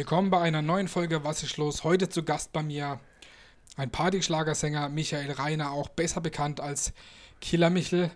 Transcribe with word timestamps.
Willkommen 0.00 0.30
bei 0.30 0.40
einer 0.40 0.62
neuen 0.62 0.88
Folge 0.88 1.24
Was 1.24 1.42
ist 1.42 1.58
los? 1.58 1.84
Heute 1.84 2.08
zu 2.08 2.22
Gast 2.22 2.54
bei 2.54 2.62
mir 2.62 3.00
ein 3.76 3.90
Partyschlagersänger 3.90 4.88
Michael 4.88 5.30
Reiner, 5.30 5.72
auch 5.72 5.90
besser 5.90 6.22
bekannt 6.22 6.58
als 6.58 6.94
Killer 7.42 7.68
Michel. 7.68 8.10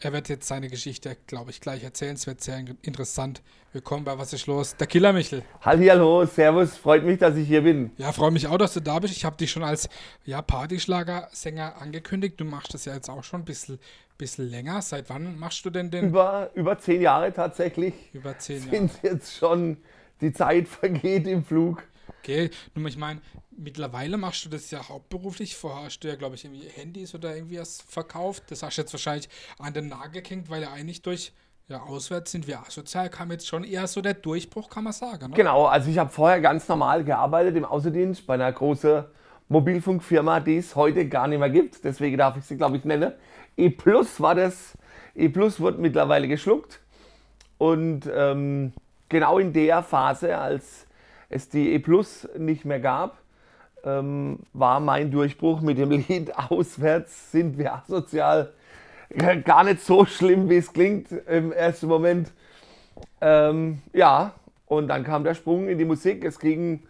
Er 0.00 0.12
wird 0.12 0.28
jetzt 0.28 0.46
seine 0.46 0.68
Geschichte, 0.68 1.16
glaube 1.26 1.50
ich, 1.50 1.62
gleich 1.62 1.82
erzählen. 1.82 2.14
Es 2.14 2.26
wird 2.26 2.42
sehr 2.42 2.62
interessant. 2.82 3.40
Willkommen 3.72 4.04
bei 4.04 4.18
Was 4.18 4.34
ist 4.34 4.46
los? 4.46 4.76
Der 4.76 4.86
Killer 4.86 5.14
Michel. 5.14 5.42
Hallo, 5.62 6.26
servus, 6.26 6.76
freut 6.76 7.04
mich, 7.04 7.20
dass 7.20 7.36
ich 7.36 7.48
hier 7.48 7.62
bin. 7.62 7.92
Ja, 7.96 8.12
freue 8.12 8.30
mich 8.30 8.46
auch, 8.46 8.58
dass 8.58 8.74
du 8.74 8.80
da 8.80 8.98
bist. 8.98 9.16
Ich 9.16 9.24
habe 9.24 9.38
dich 9.38 9.50
schon 9.50 9.64
als 9.64 9.88
ja, 10.26 10.42
Partyschlagersänger 10.42 11.80
angekündigt. 11.80 12.38
Du 12.38 12.44
machst 12.44 12.74
das 12.74 12.84
ja 12.84 12.92
jetzt 12.92 13.08
auch 13.08 13.24
schon 13.24 13.40
ein 13.40 13.44
bisschen, 13.46 13.78
bisschen 14.18 14.50
länger. 14.50 14.82
Seit 14.82 15.08
wann 15.08 15.38
machst 15.38 15.64
du 15.64 15.70
denn 15.70 15.90
den? 15.90 16.08
Über, 16.08 16.50
über 16.52 16.78
zehn 16.78 17.00
Jahre 17.00 17.32
tatsächlich. 17.32 17.94
Über 18.12 18.38
zehn 18.38 18.58
Jahre. 18.58 18.76
Sind 18.76 18.92
jetzt 19.02 19.34
schon, 19.38 19.78
die 20.20 20.32
Zeit 20.32 20.68
vergeht 20.80 21.26
im 21.26 21.44
Flug. 21.44 21.82
Okay, 22.20 22.50
nun 22.74 22.86
ich 22.86 22.96
meine, 22.96 23.20
mittlerweile 23.56 24.16
machst 24.16 24.44
du 24.44 24.48
das 24.48 24.70
ja 24.70 24.88
hauptberuflich. 24.88 25.56
Vorher 25.56 25.84
hast 25.84 26.00
du 26.00 26.08
ja, 26.08 26.16
glaube 26.16 26.34
ich, 26.36 26.44
irgendwie 26.44 26.68
Handys 26.68 27.14
oder 27.14 27.34
irgendwie 27.34 27.58
was 27.58 27.82
verkauft. 27.82 28.44
Das 28.48 28.62
hast 28.62 28.76
du 28.76 28.82
jetzt 28.82 28.92
wahrscheinlich 28.92 29.28
an 29.58 29.74
den 29.74 29.88
Nagel 29.88 30.22
gehängt, 30.22 30.50
weil 30.50 30.62
ja 30.62 30.72
eigentlich 30.72 31.02
durch 31.02 31.32
ja, 31.68 31.82
auswärts 31.82 32.30
sind 32.30 32.46
wir 32.46 32.60
asozial, 32.60 33.08
kam 33.08 33.30
jetzt 33.30 33.46
schon 33.46 33.64
eher 33.64 33.86
so 33.86 34.02
der 34.02 34.14
Durchbruch, 34.14 34.68
kann 34.68 34.84
man 34.84 34.92
sagen. 34.92 35.30
Ne? 35.30 35.36
Genau, 35.36 35.64
also 35.64 35.90
ich 35.90 35.98
habe 35.98 36.10
vorher 36.10 36.40
ganz 36.40 36.68
normal 36.68 37.04
gearbeitet 37.04 37.56
im 37.56 37.64
Außendienst 37.64 38.26
bei 38.26 38.34
einer 38.34 38.52
großen 38.52 39.04
Mobilfunkfirma, 39.48 40.40
die 40.40 40.58
es 40.58 40.76
heute 40.76 41.08
gar 41.08 41.26
nicht 41.26 41.38
mehr 41.38 41.50
gibt. 41.50 41.84
Deswegen 41.84 42.18
darf 42.18 42.36
ich 42.36 42.44
sie, 42.44 42.56
glaube 42.56 42.76
ich, 42.76 42.84
nennen. 42.84 43.12
E 43.56 43.70
Plus 43.70 44.20
war 44.20 44.34
das. 44.34 44.76
E 45.14 45.28
Plus 45.28 45.60
wird 45.60 45.78
mittlerweile 45.78 46.28
geschluckt. 46.28 46.80
Und 47.56 48.10
ähm, 48.14 48.72
genau 49.08 49.38
in 49.38 49.52
der 49.52 49.82
Phase, 49.82 50.36
als 50.36 50.86
es 51.28 51.48
die 51.48 51.72
E 51.72 51.78
Plus 51.78 52.28
nicht 52.36 52.64
mehr 52.64 52.80
gab, 52.80 53.18
ähm, 53.84 54.40
war 54.52 54.80
mein 54.80 55.10
Durchbruch 55.10 55.60
mit 55.60 55.78
dem 55.78 55.90
Lied 55.90 56.36
Auswärts 56.50 57.32
sind 57.32 57.58
wir 57.58 57.74
asozial 57.74 58.52
gar 59.44 59.64
nicht 59.64 59.80
so 59.80 60.04
schlimm, 60.06 60.48
wie 60.48 60.56
es 60.56 60.72
klingt 60.72 61.12
im 61.12 61.52
ersten 61.52 61.86
Moment. 61.86 62.32
Ähm, 63.20 63.82
ja, 63.92 64.34
und 64.66 64.88
dann 64.88 65.04
kam 65.04 65.24
der 65.24 65.34
Sprung 65.34 65.68
in 65.68 65.78
die 65.78 65.84
Musik. 65.84 66.24
Es 66.24 66.38
ging 66.38 66.82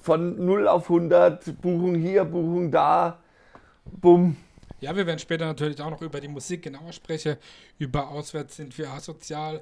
von 0.00 0.44
0 0.44 0.68
auf 0.68 0.84
100, 0.84 1.60
Buchung 1.60 1.94
hier, 1.96 2.24
Buchung 2.24 2.70
da, 2.70 3.18
bumm. 3.84 4.36
Ja, 4.80 4.94
wir 4.94 5.06
werden 5.06 5.18
später 5.18 5.46
natürlich 5.46 5.80
auch 5.82 5.90
noch 5.90 6.02
über 6.02 6.20
die 6.20 6.28
Musik 6.28 6.62
genauer 6.62 6.92
sprechen. 6.92 7.36
Über 7.78 8.08
Auswärts 8.08 8.56
sind 8.56 8.76
wir 8.78 8.90
asozial. 8.90 9.60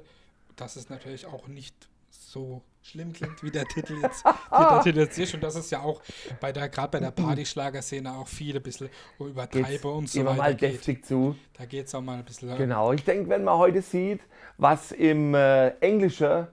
Das 0.57 0.75
ist 0.75 0.89
natürlich 0.89 1.25
auch 1.25 1.47
nicht 1.47 1.75
so 2.09 2.61
schlimm 2.81 3.13
klingt, 3.13 3.43
wie 3.43 3.51
der 3.51 3.65
Titel 3.73 4.01
jetzt, 4.01 4.25
wie 4.25 4.31
der 4.51 4.81
Titel 4.83 4.99
jetzt 4.99 5.17
ist. 5.17 5.33
Und 5.33 5.41
das 5.43 5.55
ist 5.55 5.71
ja 5.71 5.81
auch 5.81 6.01
bei 6.41 6.51
der, 6.51 6.67
gerade 6.69 6.89
bei 6.89 6.99
der 6.99 7.11
Partyschlagerszene 7.11 8.13
auch 8.13 8.27
viele 8.27 8.59
ein 8.59 8.63
bisschen 8.63 8.89
übertreibe 9.19 9.87
und 9.87 10.09
so 10.09 10.19
immer 10.19 10.31
weiter. 10.31 10.41
mal 10.41 10.55
deftig 10.55 11.05
zu. 11.05 11.35
Da 11.57 11.65
geht 11.65 11.87
es 11.87 11.95
auch 11.95 12.01
mal 12.01 12.17
ein 12.17 12.25
bisschen. 12.25 12.55
Genau, 12.57 12.91
ich 12.91 13.03
denke, 13.03 13.29
wenn 13.29 13.43
man 13.43 13.57
heute 13.57 13.81
sieht, 13.81 14.21
was 14.57 14.91
im 14.91 15.33
äh, 15.35 15.69
Englischen 15.79 16.47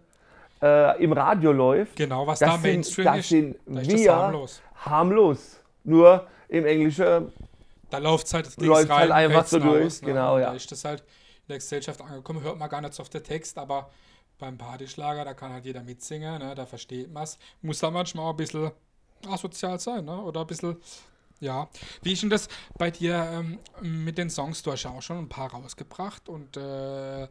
äh, 0.63 1.03
im 1.03 1.13
Radio 1.13 1.53
läuft, 1.53 1.97
genau, 1.97 2.27
was 2.27 2.39
das 2.41 2.51
da 2.51 2.57
Mainstream 2.59 3.05
sind, 3.05 3.07
das 3.07 3.19
ist, 3.21 3.29
sind 3.29 3.57
ist 3.79 3.89
wir 3.89 4.07
das 4.07 4.17
harmlos. 4.17 4.63
harmlos. 4.77 5.61
Nur 5.85 6.27
im 6.49 6.67
Englischen 6.67 7.33
Da 7.91 7.99
läuft 7.99 8.27
es 8.27 8.35
halt 8.35 8.47
links 8.47 8.67
läuft 8.67 8.91
rein, 8.91 8.99
halt 8.99 9.13
einfach 9.13 9.47
so 9.47 9.59
durch. 9.59 9.85
raus, 9.85 10.03
ne? 10.03 10.09
Genau, 10.09 10.39
ja. 10.39 10.47
Da 10.51 10.55
ist 10.55 10.71
das 10.71 10.85
halt 10.85 11.03
in 11.45 11.49
der 11.49 11.59
Gesellschaft 11.59 12.01
angekommen, 12.01 12.43
hört 12.43 12.59
man 12.59 12.69
gar 12.69 12.81
nicht 12.81 12.95
so 12.95 13.03
auf 13.03 13.11
den 13.11 13.23
Text, 13.23 13.59
aber 13.59 13.91
beim 14.39 14.59
Partyschlager, 14.59 15.25
da 15.25 15.35
kann 15.35 15.53
halt 15.53 15.65
jeder 15.65 15.83
mitsingen, 15.83 16.39
ne? 16.39 16.55
da 16.55 16.67
versteht 16.67 17.13
man 17.13 17.25
es. 17.25 17.39
Muss 17.63 17.79
da 17.79 17.91
manchmal 17.91 18.27
auch 18.27 18.31
ein 18.31 18.37
bisschen 18.37 18.71
asozial 19.27 19.79
sein, 19.79 20.05
ne? 20.05 20.17
oder 20.23 20.41
ein 20.41 20.47
bisschen, 20.47 20.77
ja. 21.41 21.69
Wie 22.03 22.13
ist 22.13 22.23
denn 22.23 22.31
das 22.31 22.49
bei 22.79 22.91
dir 22.91 23.15
ähm, 23.33 23.59
mit 23.81 24.19
den 24.19 24.31
Songs? 24.31 24.63
Du 24.63 24.73
hast 24.73 24.83
ja 24.83 24.91
auch 24.91 25.03
schon 25.03 25.19
ein 25.19 25.29
paar 25.29 25.51
rausgebracht 25.51 26.29
und 26.29 26.57
äh, 26.57 27.29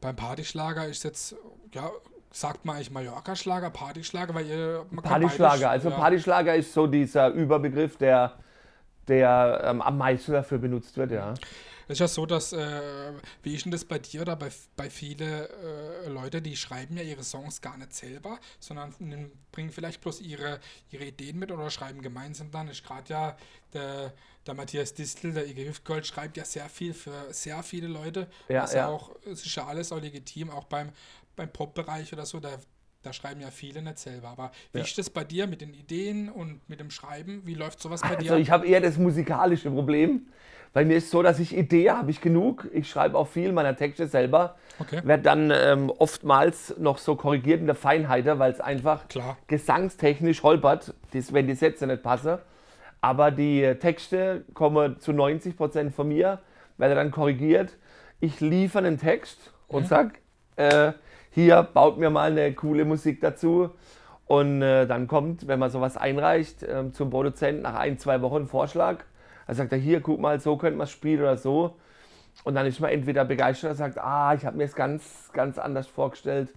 beim 0.00 0.16
Partyschlager 0.16 0.86
ist 0.86 1.04
jetzt, 1.04 1.36
ja, 1.72 1.90
sagt 2.30 2.64
man 2.64 2.76
eigentlich 2.76 2.90
Mallorca-Schlager, 2.90 3.70
Partyschlager, 3.70 4.34
weil 4.34 4.46
ihr... 4.46 4.86
Partyschlager. 5.02 5.70
Also 5.70 5.88
ja. 5.88 5.96
Partyschlager 5.96 6.54
ist 6.54 6.72
so 6.72 6.86
dieser 6.86 7.28
Überbegriff, 7.28 7.96
der, 7.96 8.34
der 9.08 9.62
ähm, 9.64 9.80
am 9.80 9.96
meisten 9.96 10.32
dafür 10.32 10.58
benutzt 10.58 10.96
wird, 10.98 11.12
ja. 11.12 11.32
Es 11.88 11.94
ist 11.94 11.98
ja 12.00 12.08
so, 12.08 12.26
dass, 12.26 12.52
äh, 12.52 13.12
wie 13.42 13.54
ist 13.54 13.64
denn 13.64 13.70
das 13.72 13.84
bei 13.84 13.98
dir 13.98 14.22
oder 14.22 14.34
bei, 14.34 14.50
bei 14.76 14.90
vielen 14.90 15.20
äh, 15.20 16.08
Leute, 16.08 16.42
die 16.42 16.56
schreiben 16.56 16.96
ja 16.96 17.02
ihre 17.02 17.22
Songs 17.22 17.60
gar 17.60 17.76
nicht 17.76 17.94
selber, 17.94 18.40
sondern 18.58 18.94
bringen 19.52 19.70
vielleicht 19.70 20.00
bloß 20.00 20.20
ihre, 20.20 20.60
ihre 20.90 21.04
Ideen 21.04 21.38
mit 21.38 21.52
oder 21.52 21.70
schreiben 21.70 22.02
gemeinsam 22.02 22.50
dann. 22.50 22.68
Ist 22.68 22.84
gerade 22.84 23.12
ja 23.12 23.36
der, 23.72 24.12
der 24.46 24.54
Matthias 24.54 24.94
Distel, 24.94 25.32
der 25.32 25.46
Ige 25.46 25.64
Hüftgold, 25.64 26.06
schreibt 26.06 26.36
ja 26.36 26.44
sehr 26.44 26.68
viel 26.68 26.92
für 26.92 27.32
sehr 27.32 27.62
viele 27.62 27.86
Leute. 27.86 28.28
Ja, 28.48 28.64
was 28.64 28.72
ja. 28.72 28.88
auch, 28.88 29.14
es 29.24 29.46
ist 29.46 29.54
ja 29.54 29.66
alles 29.66 29.92
auch 29.92 30.00
legitim, 30.00 30.50
auch 30.50 30.64
beim, 30.64 30.90
beim 31.36 31.52
Pop-Bereich 31.52 32.12
oder 32.12 32.26
so, 32.26 32.40
da, 32.40 32.58
da 33.06 33.12
schreiben 33.12 33.40
ja 33.40 33.50
viele 33.50 33.80
nicht 33.82 33.98
selber. 33.98 34.28
Aber 34.28 34.50
wie 34.72 34.78
Ja. 34.80 34.84
ist 34.84 34.98
das 34.98 35.08
bei 35.10 35.24
dir 35.24 35.46
mit 35.46 35.60
den 35.60 35.72
Ideen 35.72 36.28
und 36.28 36.60
mit 36.68 36.80
dem 36.80 36.90
Schreiben? 36.90 37.42
Wie 37.44 37.54
läuft 37.54 37.80
sowas 37.80 38.00
bei 38.02 38.16
dir? 38.16 38.32
Also 38.32 38.34
ich 38.36 38.50
habe 38.50 38.66
eher 38.66 38.80
das 38.80 38.98
musikalische 38.98 39.70
Problem. 39.70 40.26
Bei 40.72 40.84
mir 40.84 40.96
ist 40.96 41.10
so, 41.10 41.22
dass 41.22 41.38
ich 41.38 41.56
Idee 41.56 41.90
habe 41.90 42.10
ich 42.10 42.20
genug. 42.20 42.68
Ich 42.72 42.90
schreibe 42.90 43.16
auch 43.16 43.28
viel 43.28 43.52
meiner 43.52 43.76
Texte 43.76 44.08
selber. 44.08 44.56
Okay. 44.78 45.00
Werde 45.04 45.22
dann 45.22 45.50
ähm, 45.54 45.90
oftmals 45.90 46.74
noch 46.78 46.98
so 46.98 47.14
korrigiert 47.16 47.60
in 47.60 47.66
der 47.66 47.76
Feinheit, 47.76 48.26
weil 48.26 48.52
es 48.52 48.60
einfach 48.60 49.08
Klar. 49.08 49.38
gesangstechnisch 49.46 50.42
holpert, 50.42 50.92
wenn 51.12 51.46
die 51.46 51.54
Sätze 51.54 51.86
nicht 51.86 52.02
passen. 52.02 52.38
Aber 53.00 53.30
die 53.30 53.74
Texte 53.80 54.44
kommen 54.52 54.98
zu 55.00 55.12
90% 55.12 55.92
von 55.92 56.08
mir, 56.08 56.40
werde 56.76 56.94
dann 56.96 57.10
korrigiert. 57.10 57.76
Ich 58.20 58.40
liefere 58.40 58.86
einen 58.86 58.98
Text 58.98 59.52
und 59.68 59.84
Mhm. 59.84 59.86
sag, 59.86 60.18
äh, 60.56 60.92
hier 61.36 61.62
baut 61.64 61.98
mir 61.98 62.08
mal 62.08 62.30
eine 62.30 62.54
coole 62.54 62.86
Musik 62.86 63.20
dazu. 63.20 63.68
Und 64.26 64.62
äh, 64.62 64.86
dann 64.86 65.06
kommt, 65.06 65.46
wenn 65.46 65.58
man 65.58 65.70
sowas 65.70 65.98
einreicht, 65.98 66.62
ähm, 66.66 66.94
zum 66.94 67.10
Produzenten 67.10 67.60
nach 67.60 67.74
ein, 67.74 67.98
zwei 67.98 68.22
Wochen 68.22 68.44
ein 68.44 68.46
Vorschlag. 68.46 69.04
Er 69.46 69.54
sagt 69.54 69.70
er, 69.72 69.76
hier, 69.78 70.00
guck 70.00 70.18
mal, 70.18 70.40
so 70.40 70.56
könnte 70.56 70.78
man 70.78 70.86
es 70.86 70.92
spielen 70.92 71.20
oder 71.20 71.36
so. 71.36 71.76
Und 72.44 72.54
dann 72.54 72.64
ist 72.64 72.80
man 72.80 72.90
entweder 72.90 73.26
begeistert 73.26 73.68
oder 73.72 73.76
sagt, 73.76 73.98
ah, 73.98 74.32
ich 74.32 74.46
habe 74.46 74.56
mir 74.56 74.64
es 74.64 74.74
ganz, 74.74 75.28
ganz 75.34 75.58
anders 75.58 75.86
vorgestellt. 75.86 76.54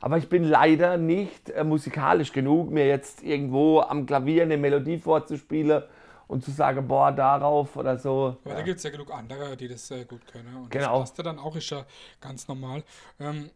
Aber 0.00 0.16
ich 0.16 0.30
bin 0.30 0.44
leider 0.44 0.96
nicht 0.96 1.50
äh, 1.50 1.62
musikalisch 1.62 2.32
genug, 2.32 2.70
mir 2.70 2.86
jetzt 2.86 3.22
irgendwo 3.22 3.80
am 3.80 4.06
Klavier 4.06 4.44
eine 4.44 4.56
Melodie 4.56 4.96
vorzuspielen 4.98 5.82
und 6.26 6.42
zu 6.42 6.50
sagen, 6.52 6.88
boah, 6.88 7.12
darauf 7.12 7.76
oder 7.76 7.98
so. 7.98 8.38
Aber 8.46 8.54
da 8.54 8.62
gibt 8.62 8.78
es 8.78 8.82
ja 8.84 8.88
genug 8.88 9.12
andere, 9.12 9.58
die 9.58 9.68
das 9.68 9.90
äh, 9.90 10.06
gut 10.06 10.26
können. 10.26 10.56
Und 10.56 10.70
Genau. 10.70 11.00
das 11.00 11.10
passt 11.10 11.18
ja 11.18 11.24
dann 11.24 11.38
auch, 11.38 11.54
ist 11.54 11.68
ja 11.68 11.84
ganz 12.22 12.48
normal. 12.48 12.82
Ähm, 13.20 13.50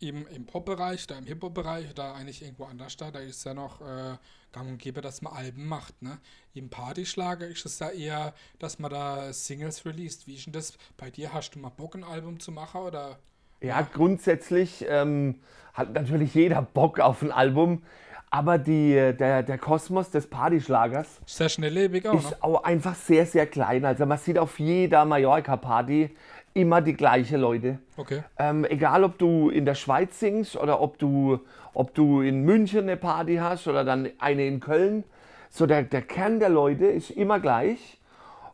im, 0.00 0.26
Im 0.28 0.46
Pop-Bereich, 0.46 1.06
da 1.06 1.18
im 1.18 1.26
Hip-Hop-Bereich, 1.26 1.94
da 1.94 2.14
eigentlich 2.14 2.42
irgendwo 2.42 2.64
anders 2.64 2.96
da, 2.96 3.10
da 3.10 3.20
ist 3.20 3.44
ja 3.44 3.54
noch 3.54 3.80
äh, 3.82 4.16
gang 4.52 4.68
und 4.68 4.78
gäbe, 4.78 5.00
dass 5.00 5.22
man 5.22 5.34
Alben 5.34 5.66
macht. 5.66 6.02
Ne? 6.02 6.18
Im 6.54 6.70
Partyschlager 6.70 7.46
ist 7.46 7.64
es 7.66 7.78
ja 7.78 7.90
eher, 7.90 8.34
dass 8.58 8.78
man 8.78 8.90
da 8.90 9.32
Singles 9.32 9.84
released. 9.84 10.26
Wie 10.26 10.34
ist 10.34 10.46
denn 10.46 10.52
das 10.52 10.76
bei 10.96 11.10
dir? 11.10 11.32
Hast 11.32 11.54
du 11.54 11.58
mal 11.58 11.68
Bock, 11.68 11.94
ein 11.94 12.04
Album 12.04 12.40
zu 12.40 12.50
machen? 12.50 12.80
Oder? 12.80 13.18
Ja, 13.60 13.82
grundsätzlich 13.82 14.84
ähm, 14.88 15.40
hat 15.74 15.92
natürlich 15.92 16.34
jeder 16.34 16.62
Bock 16.62 16.98
auf 16.98 17.20
ein 17.20 17.30
Album, 17.30 17.82
aber 18.30 18.58
die, 18.58 18.92
der, 18.92 19.42
der 19.42 19.58
Kosmos 19.58 20.10
des 20.10 20.28
Partyschlagers 20.28 21.20
Sehr 21.26 21.48
schnelllebig 21.48 22.06
auch, 22.08 22.14
ne? 22.14 22.20
ist 22.20 22.42
auch 22.42 22.62
einfach 22.64 22.94
sehr, 22.94 23.26
sehr 23.26 23.46
klein. 23.46 23.84
Also 23.84 24.06
man 24.06 24.18
sieht 24.18 24.38
auf 24.38 24.58
jeder 24.60 25.04
Mallorca-Party 25.04 26.16
immer 26.54 26.80
die 26.80 26.94
gleichen 26.94 27.40
Leute. 27.40 27.78
Okay. 27.96 28.22
Ähm, 28.38 28.64
egal, 28.64 29.04
ob 29.04 29.18
du 29.18 29.50
in 29.50 29.64
der 29.64 29.74
Schweiz 29.74 30.18
singst 30.18 30.56
oder 30.56 30.80
ob 30.80 30.98
du, 30.98 31.40
ob 31.74 31.94
du 31.94 32.20
in 32.22 32.42
München 32.42 32.80
eine 32.80 32.96
Party 32.96 33.36
hast 33.36 33.68
oder 33.68 33.84
dann 33.84 34.10
eine 34.18 34.46
in 34.46 34.60
Köln. 34.60 35.04
So 35.48 35.66
der, 35.66 35.82
der 35.82 36.02
Kern 36.02 36.40
der 36.40 36.48
Leute 36.48 36.86
ist 36.86 37.10
immer 37.10 37.40
gleich. 37.40 37.98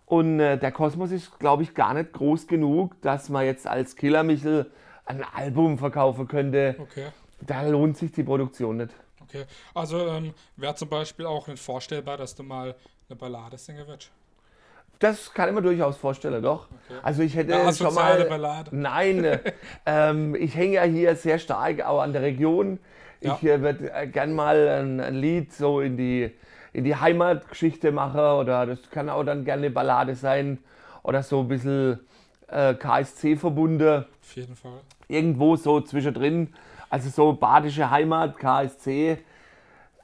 Und 0.06 0.38
äh, 0.38 0.56
der 0.56 0.72
Kosmos 0.72 1.10
ist, 1.10 1.38
glaube 1.38 1.64
ich, 1.64 1.74
gar 1.74 1.94
nicht 1.94 2.12
groß 2.12 2.46
genug, 2.46 3.00
dass 3.02 3.28
man 3.28 3.44
jetzt 3.44 3.66
als 3.66 3.96
Killer 3.96 4.22
Michel 4.22 4.70
ein 5.04 5.24
Album 5.34 5.78
verkaufen 5.78 6.28
könnte. 6.28 6.76
Okay. 6.78 7.08
Da 7.40 7.66
lohnt 7.66 7.96
sich 7.96 8.12
die 8.12 8.22
Produktion 8.22 8.78
nicht. 8.78 8.94
Okay. 9.22 9.44
Also 9.74 10.06
ähm, 10.08 10.32
wäre 10.56 10.74
zum 10.76 10.88
Beispiel 10.88 11.26
auch 11.26 11.48
nicht 11.48 11.62
vorstellbar, 11.62 12.16
dass 12.16 12.34
du 12.34 12.44
mal 12.44 12.74
eine 13.08 13.16
Ballade 13.16 13.58
singen 13.58 13.86
würdest. 13.86 14.10
Das 14.98 15.32
kann 15.34 15.48
ich 15.48 15.54
mir 15.54 15.62
durchaus 15.62 15.96
vorstellen, 15.96 16.42
doch. 16.42 16.68
Also 17.02 17.22
ich 17.22 17.36
hätte 17.36 17.54
Eine 17.54 17.72
schon 17.74 17.94
mal. 17.94 18.24
Ballade. 18.24 18.70
Nein, 18.74 19.24
äh, 19.24 19.40
ähm, 19.86 20.34
ich 20.34 20.54
hänge 20.56 20.74
ja 20.74 20.82
hier 20.84 21.14
sehr 21.16 21.38
stark 21.38 21.84
auch 21.84 22.00
an 22.00 22.12
der 22.12 22.22
Region. 22.22 22.78
Ja. 23.20 23.34
Ich 23.34 23.48
äh, 23.48 23.60
würde 23.60 23.90
gern 24.12 24.32
mal 24.32 24.68
ein, 24.68 25.00
ein 25.00 25.14
Lied 25.14 25.52
so 25.52 25.80
in 25.80 25.96
die, 25.96 26.30
in 26.72 26.84
die 26.84 26.96
Heimatgeschichte 26.96 27.92
machen 27.92 28.20
oder 28.20 28.66
das 28.66 28.90
kann 28.90 29.08
auch 29.10 29.24
dann 29.24 29.44
gerne 29.44 29.66
eine 29.66 29.70
Ballade 29.70 30.14
sein 30.14 30.58
oder 31.02 31.22
so 31.22 31.40
ein 31.40 31.48
bisschen 31.48 32.00
äh, 32.48 32.74
KSC 32.74 33.36
verbunden. 33.36 34.04
Auf 34.22 34.36
jeden 34.36 34.56
Fall. 34.56 34.80
Irgendwo 35.08 35.56
so 35.56 35.80
zwischendrin. 35.80 36.54
Also 36.88 37.10
so 37.10 37.32
badische 37.32 37.90
Heimat, 37.90 38.38
KSC. 38.38 39.18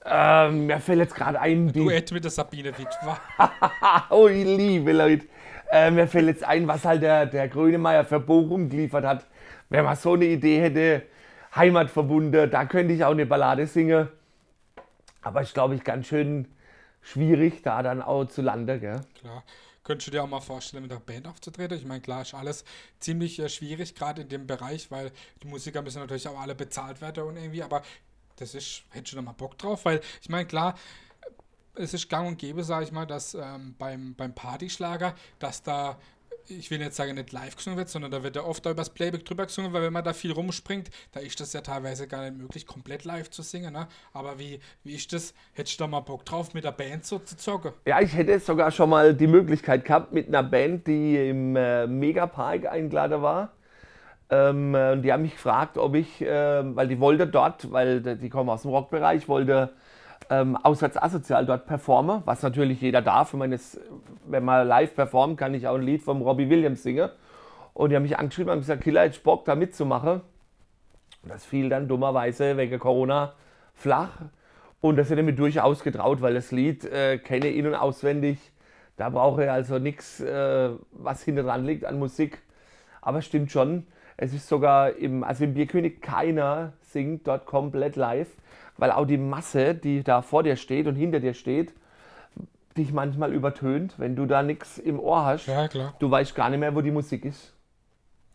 Ähm, 0.04 0.66
mir 0.66 0.80
fällt 0.80 0.98
jetzt 0.98 1.14
gerade 1.14 1.40
ein. 1.40 1.72
Duett 1.72 2.10
mit 2.12 2.24
der 2.24 2.30
Sabine 2.30 2.76
Witwer. 2.76 3.20
oh, 4.10 4.26
liebe 4.28 4.92
Leute. 4.92 5.26
Äh, 5.70 5.90
mir 5.90 6.06
fällt 6.06 6.26
jetzt 6.26 6.44
ein, 6.44 6.66
was 6.66 6.84
halt 6.84 7.02
der, 7.02 7.26
der 7.26 7.48
Grönemeyer 7.48 8.04
für 8.04 8.20
Bochum 8.20 8.68
geliefert 8.68 9.04
hat. 9.04 9.26
Wenn 9.68 9.84
man 9.84 9.96
so 9.96 10.14
eine 10.14 10.26
Idee 10.26 10.60
hätte, 10.60 11.02
Heimatverbunde, 11.54 12.48
da 12.48 12.64
könnte 12.66 12.94
ich 12.94 13.04
auch 13.04 13.12
eine 13.12 13.26
Ballade 13.26 13.66
singen. 13.66 14.08
Aber 15.22 15.42
ich 15.42 15.54
glaube, 15.54 15.76
ich 15.76 15.84
ganz 15.84 16.08
schön 16.08 16.48
schwierig, 17.00 17.62
da 17.62 17.82
dann 17.82 18.02
auch 18.02 18.24
zu 18.24 18.42
landen. 18.42 18.80
Gell? 18.80 19.00
Klar. 19.18 19.44
Könntest 19.84 20.08
du 20.08 20.10
dir 20.12 20.22
auch 20.22 20.28
mal 20.28 20.40
vorstellen, 20.40 20.82
mit 20.82 20.92
der 20.92 21.00
Band 21.00 21.26
aufzutreten? 21.26 21.76
Ich 21.76 21.84
meine, 21.84 22.00
klar 22.00 22.22
ist 22.22 22.34
alles 22.34 22.64
ziemlich 23.00 23.40
äh, 23.40 23.48
schwierig, 23.48 23.94
gerade 23.96 24.22
in 24.22 24.28
dem 24.28 24.46
Bereich, 24.46 24.90
weil 24.90 25.10
die 25.42 25.48
Musiker 25.48 25.82
müssen 25.82 25.98
natürlich 25.98 26.28
auch 26.28 26.40
alle 26.40 26.54
bezahlt 26.54 27.00
werden 27.00 27.24
und 27.24 27.36
irgendwie, 27.36 27.64
aber 27.64 27.82
das 28.36 28.54
ist, 28.54 28.84
hättest 28.90 29.12
du 29.12 29.16
da 29.16 29.22
mal 29.22 29.32
Bock 29.32 29.58
drauf? 29.58 29.84
Weil 29.84 30.00
ich 30.20 30.28
meine, 30.28 30.46
klar, 30.46 30.74
es 31.74 31.94
ist 31.94 32.08
gang 32.08 32.28
und 32.28 32.38
gäbe, 32.38 32.64
sage 32.64 32.84
ich 32.84 32.92
mal, 32.92 33.06
dass 33.06 33.34
ähm, 33.34 33.74
beim, 33.78 34.14
beim 34.14 34.34
Partyschlager, 34.34 35.14
dass 35.38 35.62
da 35.62 35.98
ich 36.48 36.70
will 36.70 36.80
jetzt 36.80 36.96
sagen, 36.96 37.14
nicht 37.14 37.32
live 37.32 37.56
gesungen 37.56 37.78
wird, 37.78 37.88
sondern 37.88 38.10
da 38.10 38.22
wird 38.22 38.36
ja 38.36 38.42
oft 38.42 38.64
über 38.64 38.74
das 38.74 38.90
Playback 38.90 39.24
drüber 39.24 39.46
gesungen, 39.46 39.72
weil 39.72 39.82
wenn 39.82 39.92
man 39.92 40.04
da 40.04 40.12
viel 40.12 40.32
rumspringt, 40.32 40.90
da 41.12 41.20
ist 41.20 41.40
das 41.40 41.52
ja 41.52 41.60
teilweise 41.60 42.06
gar 42.06 42.22
nicht 42.22 42.36
möglich, 42.36 42.66
komplett 42.66 43.04
live 43.04 43.30
zu 43.30 43.42
singen. 43.42 43.72
Ne? 43.72 43.86
Aber 44.12 44.38
wie, 44.38 44.60
wie 44.84 44.94
ist 44.94 45.12
das? 45.12 45.34
Hättest 45.52 45.78
du 45.78 45.84
da 45.84 45.88
mal 45.88 46.00
Bock 46.00 46.24
drauf, 46.24 46.54
mit 46.54 46.64
der 46.64 46.72
Band 46.72 47.04
so 47.04 47.18
zu 47.18 47.36
zocken? 47.36 47.72
Ja, 47.86 48.00
ich 48.00 48.14
hätte 48.14 48.38
sogar 48.40 48.70
schon 48.70 48.90
mal 48.90 49.14
die 49.14 49.26
Möglichkeit 49.26 49.84
gehabt, 49.84 50.12
mit 50.12 50.28
einer 50.28 50.42
Band, 50.42 50.86
die 50.86 51.28
im 51.28 51.56
äh, 51.56 51.86
Megapark 51.86 52.66
eingeladen 52.66 53.22
war. 53.22 53.52
Ähm, 54.32 54.74
äh, 54.74 54.96
die 54.96 55.12
haben 55.12 55.22
mich 55.22 55.34
gefragt, 55.34 55.76
ob 55.76 55.94
ich, 55.94 56.22
äh, 56.22 56.74
weil 56.74 56.88
die 56.88 56.98
wollte 57.00 57.26
dort, 57.26 57.70
weil 57.70 58.00
die 58.00 58.30
kommen 58.30 58.48
aus 58.48 58.62
dem 58.62 58.70
Rockbereich, 58.70 59.28
wollte 59.28 59.74
ähm, 60.30 60.56
auswärts 60.56 60.96
asozial 60.96 61.44
dort 61.44 61.66
performe, 61.66 62.22
was 62.24 62.42
natürlich 62.42 62.80
jeder 62.80 63.02
darf. 63.02 63.34
Wenn 63.34 63.52
jetzt, 63.52 63.78
wenn 64.26 64.42
man 64.42 64.66
live 64.66 64.94
performt, 64.94 65.36
kann 65.36 65.52
ich 65.52 65.68
auch 65.68 65.74
ein 65.74 65.82
Lied 65.82 66.02
vom 66.02 66.22
Robbie 66.22 66.48
Williams 66.48 66.82
singen. 66.82 67.10
Und 67.74 67.90
die 67.90 67.96
haben 67.96 68.04
mich 68.04 68.18
angeschrieben 68.18 68.54
und 68.54 68.60
gesagt, 68.60 68.82
Killer, 68.82 69.04
ich 69.04 69.22
Bock 69.22 69.44
da 69.44 69.54
mitzumachen. 69.54 70.22
Und 71.22 71.30
das 71.30 71.44
fiel 71.44 71.68
dann 71.68 71.86
dummerweise 71.86 72.56
wegen 72.56 72.78
Corona 72.78 73.34
flach. 73.74 74.12
Und 74.80 74.96
das 74.96 75.10
hätte 75.10 75.22
mir 75.22 75.34
durchaus 75.34 75.82
getraut, 75.82 76.22
weil 76.22 76.32
das 76.32 76.52
Lied 76.52 76.86
äh, 76.86 77.18
kenne 77.18 77.48
ich 77.48 77.56
in- 77.58 77.66
und 77.66 77.74
auswendig. 77.74 78.38
Da 78.96 79.10
brauche 79.10 79.44
ich 79.44 79.50
also 79.50 79.78
nichts, 79.78 80.20
äh, 80.20 80.70
was 80.92 81.22
hinter 81.22 81.42
dran 81.42 81.66
liegt 81.66 81.84
an 81.84 81.98
Musik. 81.98 82.38
Aber 83.02 83.20
stimmt 83.20 83.52
schon, 83.52 83.86
es 84.16 84.32
ist 84.32 84.48
sogar 84.48 84.96
im, 84.96 85.24
also 85.24 85.44
im 85.44 85.54
Bierkönig 85.54 86.00
keiner 86.00 86.72
singt 86.80 87.26
dort 87.26 87.46
komplett 87.46 87.96
live 87.96 88.28
weil 88.76 88.90
auch 88.90 89.06
die 89.06 89.18
Masse, 89.18 89.74
die 89.74 90.02
da 90.02 90.22
vor 90.22 90.42
dir 90.42 90.56
steht 90.56 90.86
und 90.86 90.96
hinter 90.96 91.20
dir 91.20 91.34
steht, 91.34 91.72
dich 92.76 92.92
manchmal 92.92 93.32
übertönt, 93.32 93.98
wenn 93.98 94.16
du 94.16 94.26
da 94.26 94.42
nichts 94.42 94.78
im 94.78 94.98
Ohr 94.98 95.24
hast. 95.24 95.46
Ja, 95.46 95.68
klar. 95.68 95.94
Du 95.98 96.10
weißt 96.10 96.34
gar 96.34 96.48
nicht 96.50 96.60
mehr, 96.60 96.74
wo 96.74 96.80
die 96.80 96.90
Musik 96.90 97.24
ist. 97.24 97.52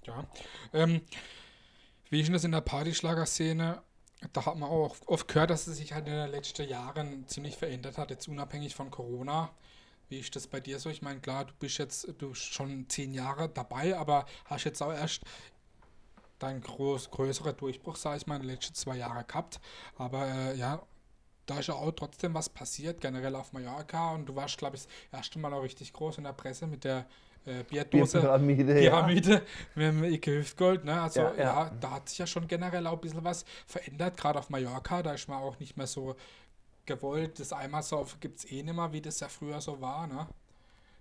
Ja. 0.04 0.26
Ähm, 0.74 1.02
wie 2.10 2.20
ist 2.20 2.28
denn 2.28 2.34
das 2.34 2.44
in 2.44 2.52
der 2.52 2.62
Partyschlagerszene? 2.62 3.82
Da 4.34 4.46
hat 4.46 4.58
man 4.58 4.70
auch 4.70 4.96
oft 5.06 5.28
gehört, 5.28 5.50
dass 5.50 5.68
es 5.68 5.78
sich 5.78 5.94
halt 5.94 6.08
in 6.08 6.14
den 6.14 6.32
letzten 6.32 6.68
Jahren 6.68 7.28
ziemlich 7.28 7.58
verändert 7.58 7.98
hat, 7.98 8.10
jetzt 8.10 8.28
unabhängig 8.28 8.74
von 8.76 8.90
Corona. 8.90 9.50
Wie 10.10 10.20
ist 10.20 10.36
das 10.36 10.48
bei 10.48 10.60
dir 10.60 10.80
so? 10.80 10.90
Ich 10.90 11.02
meine, 11.02 11.20
klar, 11.20 11.46
du 11.46 11.54
bist 11.60 11.78
jetzt 11.78 12.08
du 12.20 12.30
bist 12.30 12.54
schon 12.54 12.88
zehn 12.88 13.14
Jahre 13.14 13.50
dabei, 13.50 13.98
aber 13.98 14.26
hast 14.46 14.64
jetzt 14.64 14.82
auch 14.82 14.94
erst 14.94 15.24
dein 16.40 16.62
groß, 16.62 17.12
größerer 17.12 17.54
Durchbruch, 17.54 17.96
sage 17.96 18.18
ich 18.18 18.28
mal, 18.28 18.36
in 18.36 18.44
den 18.44 18.52
letzten 18.52 18.76
zwei 18.76 18.98
Jahre 18.98 19.24
gehabt. 19.24 19.60
Aber 19.98 20.28
äh, 20.28 20.56
ja, 20.56 20.82
da 21.46 21.60
ist 21.60 21.68
ja 21.68 21.76
auch 21.76 21.92
trotzdem 21.92 22.34
was 22.34 22.50
passiert, 22.50 23.02
generell 23.02 23.36
auf 23.36 23.54
Mallorca. 23.54 24.14
Und 24.14 24.28
du 24.28 24.36
warst, 24.36 24.58
glaube 24.58 24.76
ich, 24.76 24.84
das 24.84 25.20
erste 25.20 25.40
Mal 25.40 25.54
auch 25.54 25.64
richtig 25.64 25.94
groß 25.94 26.20
in 26.20 26.26
der 26.26 26.34
Presse 26.34 26.68
mit 26.68 26.84
der 26.84 27.06
äh, 27.46 27.64
Bierdose. 27.64 28.20
Pyramide, 28.20 28.74
Pyramide 28.76 29.34
ja. 29.34 29.42
mit 29.76 29.88
dem 29.88 30.04
Ike 30.04 30.32
Hüftgold. 30.40 30.84
Ne? 30.84 31.02
Also 31.02 31.22
ja, 31.22 31.34
ja. 31.36 31.44
ja, 31.44 31.72
da 31.80 31.92
hat 31.92 32.10
sich 32.10 32.18
ja 32.18 32.28
schon 32.28 32.48
generell 32.48 32.86
auch 32.86 32.94
ein 32.94 33.02
bisschen 33.02 33.24
was 33.24 33.46
verändert, 33.66 34.18
gerade 34.18 34.40
auf 34.40 34.50
Mallorca. 34.50 35.02
Da 35.02 35.14
ist 35.14 35.28
man 35.30 35.42
auch 35.42 35.58
nicht 35.60 35.78
mehr 35.78 35.88
so 35.88 36.16
gewollt. 36.86 37.40
Das 37.40 37.54
einmal 37.54 37.84
so 37.84 38.06
gibt 38.20 38.40
es 38.40 38.52
eh 38.52 38.62
nicht 38.62 38.76
mehr, 38.76 38.92
wie 38.92 39.02
das 39.02 39.20
ja 39.22 39.30
früher 39.30 39.62
so 39.62 39.80
war. 39.80 40.08
Ne? 40.08 40.28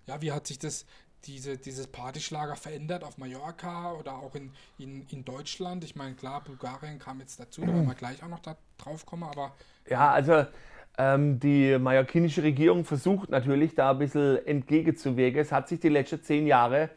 Ja, 0.05 0.21
wie 0.21 0.31
hat 0.31 0.47
sich 0.47 0.57
das 0.57 0.85
diese, 1.25 1.57
dieses 1.57 1.87
Partyschlager 1.87 2.55
verändert 2.55 3.03
auf 3.03 3.17
Mallorca 3.17 3.93
oder 3.93 4.13
auch 4.13 4.35
in, 4.35 4.51
in, 4.77 5.05
in 5.09 5.25
Deutschland? 5.25 5.83
Ich 5.83 5.95
meine, 5.95 6.15
klar, 6.15 6.41
Bulgarien 6.41 6.99
kam 6.99 7.19
jetzt 7.19 7.39
dazu, 7.39 7.61
da 7.61 7.67
werden 7.67 7.87
wir 7.87 7.95
gleich 7.95 8.23
auch 8.23 8.29
noch 8.29 8.39
da 8.39 8.55
drauf 8.77 9.05
kommen, 9.05 9.23
aber. 9.23 9.53
Ja, 9.89 10.11
also 10.11 10.45
ähm, 10.97 11.39
die 11.39 11.77
mallorquinische 11.77 12.43
Regierung 12.43 12.85
versucht 12.85 13.29
natürlich 13.29 13.75
da 13.75 13.91
ein 13.91 13.99
bisschen 13.99 14.45
entgegenzuwirken. 14.45 15.41
Es 15.41 15.51
hat 15.51 15.67
sich 15.67 15.79
die 15.79 15.89
letzten 15.89 16.23
zehn 16.23 16.47
Jahre 16.47 16.89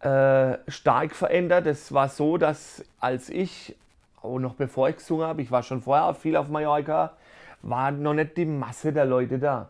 äh, 0.00 0.58
stark 0.68 1.14
verändert. 1.14 1.66
Es 1.66 1.92
war 1.92 2.08
so, 2.08 2.38
dass 2.38 2.84
als 2.98 3.28
ich, 3.28 3.76
auch 4.20 4.38
noch 4.38 4.54
bevor 4.54 4.88
ich 4.88 4.96
gesungen 4.96 5.26
habe, 5.26 5.42
ich 5.42 5.50
war 5.50 5.62
schon 5.62 5.82
vorher 5.82 6.14
viel 6.14 6.36
auf 6.36 6.48
Mallorca, 6.48 7.16
war 7.62 7.92
noch 7.92 8.14
nicht 8.14 8.36
die 8.36 8.44
Masse 8.44 8.92
der 8.92 9.04
Leute 9.04 9.38
da. 9.38 9.68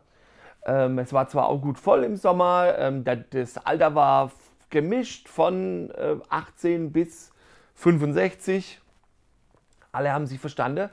Ähm, 0.64 0.98
es 0.98 1.12
war 1.12 1.28
zwar 1.28 1.48
auch 1.48 1.60
gut 1.60 1.78
voll 1.78 2.04
im 2.04 2.16
Sommer, 2.16 2.74
ähm, 2.78 3.04
das 3.30 3.58
Alter 3.58 3.94
war 3.94 4.30
gemischt 4.70 5.28
von 5.28 5.90
äh, 5.90 6.16
18 6.28 6.92
bis 6.92 7.32
65. 7.74 8.80
Alle 9.92 10.12
haben 10.12 10.26
sich 10.26 10.40
verstanden. 10.40 10.88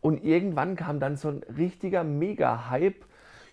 Und 0.00 0.24
irgendwann 0.24 0.76
kam 0.76 0.98
dann 0.98 1.16
so 1.16 1.28
ein 1.28 1.42
richtiger 1.56 2.04
Mega-Hype. 2.04 3.04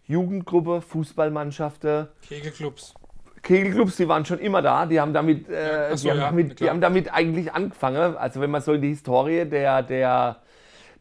Jugendgruppe, 0.05 0.81
Fußballmannschaften. 0.81 2.07
Kegelclubs. 2.27 2.95
Kegelclubs, 3.43 3.97
die 3.97 4.07
waren 4.07 4.25
schon 4.25 4.39
immer 4.39 4.63
da. 4.63 4.87
Die 4.87 4.99
haben 4.99 5.13
damit, 5.13 5.47
äh, 5.47 5.95
so, 5.95 6.05
die, 6.05 6.11
haben 6.11 6.19
ja, 6.19 6.25
damit 6.25 6.59
die 6.59 6.69
haben 6.69 6.81
damit 6.81 7.13
eigentlich 7.13 7.53
angefangen. 7.53 8.17
Also 8.17 8.41
wenn 8.41 8.49
man 8.49 8.61
so 8.61 8.73
in 8.73 8.81
die 8.81 8.89
Historie 8.89 9.45
der, 9.45 9.83
der 9.83 10.37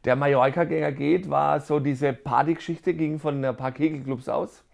der 0.04 0.16
Mallorca-Gänger 0.16 0.92
geht, 0.92 1.28
war 1.28 1.60
so 1.60 1.80
diese 1.80 2.12
Partygeschichte, 2.12 2.94
ging 2.94 3.18
von 3.18 3.44
ein 3.44 3.56
paar 3.56 3.72
Kegelclubs 3.72 4.28
aus. 4.28 4.64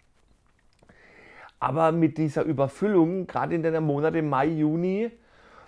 Aber 1.60 1.92
mit 1.92 2.18
dieser 2.18 2.42
Überfüllung, 2.42 3.26
gerade 3.26 3.54
in 3.54 3.62
den 3.62 3.82
Monaten 3.82 4.28
Mai, 4.28 4.46
Juni, 4.48 5.10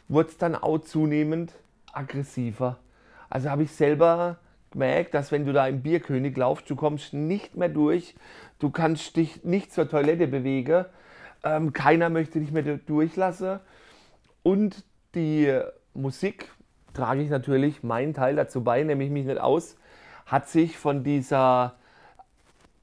wurde 0.08 0.28
es 0.28 0.36
dann 0.36 0.54
auch 0.54 0.78
zunehmend 0.78 1.54
aggressiver. 1.92 2.78
Also 3.30 3.50
habe 3.50 3.62
ich 3.62 3.72
selber 3.72 4.38
gemerkt, 4.70 5.14
dass 5.14 5.32
wenn 5.32 5.46
du 5.46 5.52
da 5.52 5.66
im 5.66 5.82
Bierkönig 5.82 6.36
laufst, 6.36 6.68
du 6.68 6.76
kommst 6.76 7.14
nicht 7.14 7.56
mehr 7.56 7.70
durch, 7.70 8.14
du 8.58 8.70
kannst 8.70 9.16
dich 9.16 9.44
nicht 9.44 9.72
zur 9.72 9.88
Toilette 9.88 10.26
bewegen, 10.26 10.84
ähm, 11.44 11.72
keiner 11.72 12.10
möchte 12.10 12.40
dich 12.40 12.52
mehr 12.52 12.62
durchlassen 12.62 13.60
und 14.42 14.84
die 15.14 15.58
Musik 15.94 16.50
trage 16.96 17.22
ich 17.22 17.30
natürlich 17.30 17.82
meinen 17.82 18.14
Teil 18.14 18.36
dazu 18.36 18.64
bei, 18.64 18.82
nämlich 18.82 19.10
mich 19.10 19.26
nicht 19.26 19.38
aus, 19.38 19.76
hat 20.24 20.48
sich 20.48 20.78
von 20.78 21.04
dieser 21.04 21.74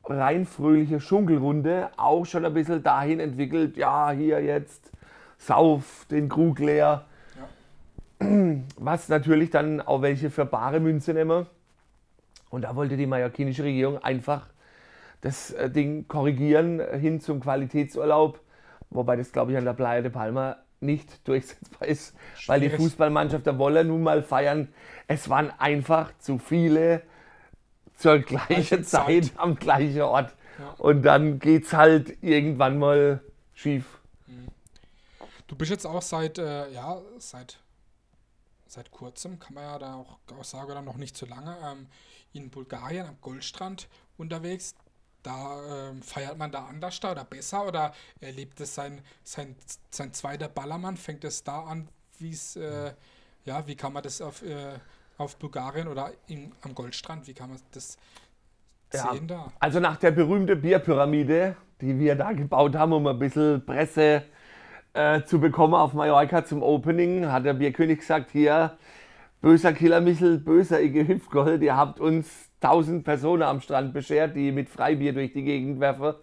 rein 0.05 0.46
fröhliche 0.46 1.00
Schunkelrunde 1.00 1.89
auch 1.98 2.25
schon 2.25 2.46
ein 2.46 2.53
bisschen 2.53 2.84
dahin 2.84 3.20
entwickelt, 3.20 3.77
ja, 3.77 4.12
hier 4.12 4.41
jetzt 4.41 4.91
sauf 5.38 6.05
den 6.12 6.29
Krug 6.29 6.60
leer. 6.60 7.05
Ja. 8.20 8.29
Was 8.77 9.10
natürlich 9.10 9.50
dann 9.50 9.82
auch 9.82 10.01
welche 10.01 10.29
für 10.29 10.46
bare 10.46 10.79
Münze 10.79 11.13
nehmen. 11.13 11.48
Und 12.50 12.63
da 12.63 12.75
wollte 12.75 12.98
die 12.98 13.08
mallorquinische 13.08 13.63
Regierung 13.63 13.98
einfach 14.03 14.48
das 15.22 15.51
äh, 15.51 15.70
Ding 15.70 16.08
korrigieren 16.08 16.82
hin 17.00 17.20
zum 17.20 17.39
Qualitätsurlaub. 17.39 18.39
Wobei 18.89 19.15
das, 19.15 19.32
glaube 19.32 19.53
ich, 19.53 19.58
an 19.58 19.65
der 19.65 19.74
Playa 19.74 20.01
de 20.01 20.12
Palma 20.12 20.58
nicht 20.83 21.27
durchsetzbar 21.27 21.87
ist, 21.87 22.13
Schwierig. 22.35 22.47
weil 22.47 22.59
die 22.61 22.69
Fußballmannschaft 22.69 23.45
der 23.45 23.57
Wolle 23.57 23.83
nun 23.83 24.03
mal 24.03 24.23
feiern. 24.23 24.73
Es 25.07 25.29
waren 25.29 25.51
einfach 25.59 26.17
zu 26.19 26.37
viele 26.37 27.03
zur 27.95 28.19
gleichen 28.19 28.83
Zeit, 28.83 29.25
Zeit, 29.25 29.31
am 29.37 29.55
gleichen 29.55 30.01
Ort. 30.01 30.35
Ja. 30.59 30.69
Und 30.77 31.03
dann 31.03 31.39
geht 31.39 31.65
es 31.65 31.73
halt 31.73 32.21
irgendwann 32.21 32.77
mal 32.77 33.21
schief. 33.53 33.99
Mhm. 34.27 34.47
Du 35.47 35.55
bist 35.55 35.71
jetzt 35.71 35.85
auch 35.85 36.01
seit, 36.01 36.37
äh, 36.37 36.69
ja, 36.71 37.01
seit, 37.17 37.59
seit 38.67 38.91
kurzem, 38.91 39.39
kann 39.39 39.55
man 39.55 39.63
ja 39.63 39.79
da 39.79 39.95
auch, 39.95 40.17
auch 40.37 40.43
sagen, 40.43 40.71
oder 40.71 40.81
noch 40.81 40.97
nicht 40.97 41.17
so 41.17 41.25
lange, 41.25 41.57
ähm, 41.63 41.87
in 42.33 42.49
Bulgarien 42.49 43.07
am 43.07 43.17
Goldstrand 43.21 43.87
unterwegs 44.17 44.75
da 45.24 45.89
ähm, 45.89 46.01
feiert 46.01 46.38
man 46.38 46.51
da 46.51 46.65
anders 46.65 47.00
da 47.00 47.12
oder 47.12 47.24
besser 47.24 47.65
oder 47.65 47.94
erlebt 48.20 48.60
es 48.60 48.75
sein, 48.75 49.01
sein, 49.24 49.56
sein 49.89 50.13
zweiter 50.13 50.50
Ballermann? 50.50 50.98
Fängt 50.98 51.24
es 51.24 51.44
da 51.44 51.62
an, 51.62 51.88
wie 52.20 52.32
es, 52.32 52.56
äh, 52.56 52.94
ja, 53.46 53.65
wie 53.65 53.75
kann 53.75 53.94
man 53.94 54.03
das 54.03 54.22
auf, 54.22 54.44
äh, 54.44 54.74
auf 55.18 55.38
Bulgarien 55.38 55.88
oder 55.88 56.12
in, 56.27 56.51
am 56.62 56.75
Goldstrand, 56.75 57.27
wie 57.27 57.34
kann 57.34 57.50
man 57.50 57.60
das 57.72 57.98
ja, 58.94 59.12
sehen 59.12 59.27
da? 59.27 59.51
Also 59.60 59.80
nach 59.80 59.98
der 59.98 60.12
berühmten 60.12 60.62
Bierpyramide, 60.62 61.56
die 61.82 61.98
wir 61.98 62.15
da 62.15 62.32
gebaut 62.34 62.75
haben, 62.75 62.94
um 62.94 63.08
ein 63.08 63.18
bisschen 63.18 63.65
Presse 63.65 64.24
äh, 64.94 65.24
zu 65.24 65.39
bekommen 65.39 65.74
auf 65.74 65.94
Mallorca 65.94 66.46
zum 66.46 66.62
Opening, 66.62 67.32
hat 67.32 67.46
der 67.46 67.53
Bierkönig 67.53 68.00
gesagt, 68.00 68.32
hier, 68.32 68.77
böser 69.42 69.74
Killer 69.74 70.01
Michel, 70.01 70.38
böser 70.38 70.82
Ige 70.82 71.08
Hüpfgold, 71.08 71.62
ihr 71.62 71.75
habt 71.75 72.00
uns 72.00 72.50
1000 72.63 73.03
Personen 73.03 73.43
am 73.43 73.62
Strand 73.62 73.93
beschert, 73.93 74.36
die 74.36 74.51
mit 74.51 74.70
Freibier 74.70 75.13
durch 75.13 75.34
die 75.34 75.43
Gegend 75.43 75.79
werfen. 75.79 76.13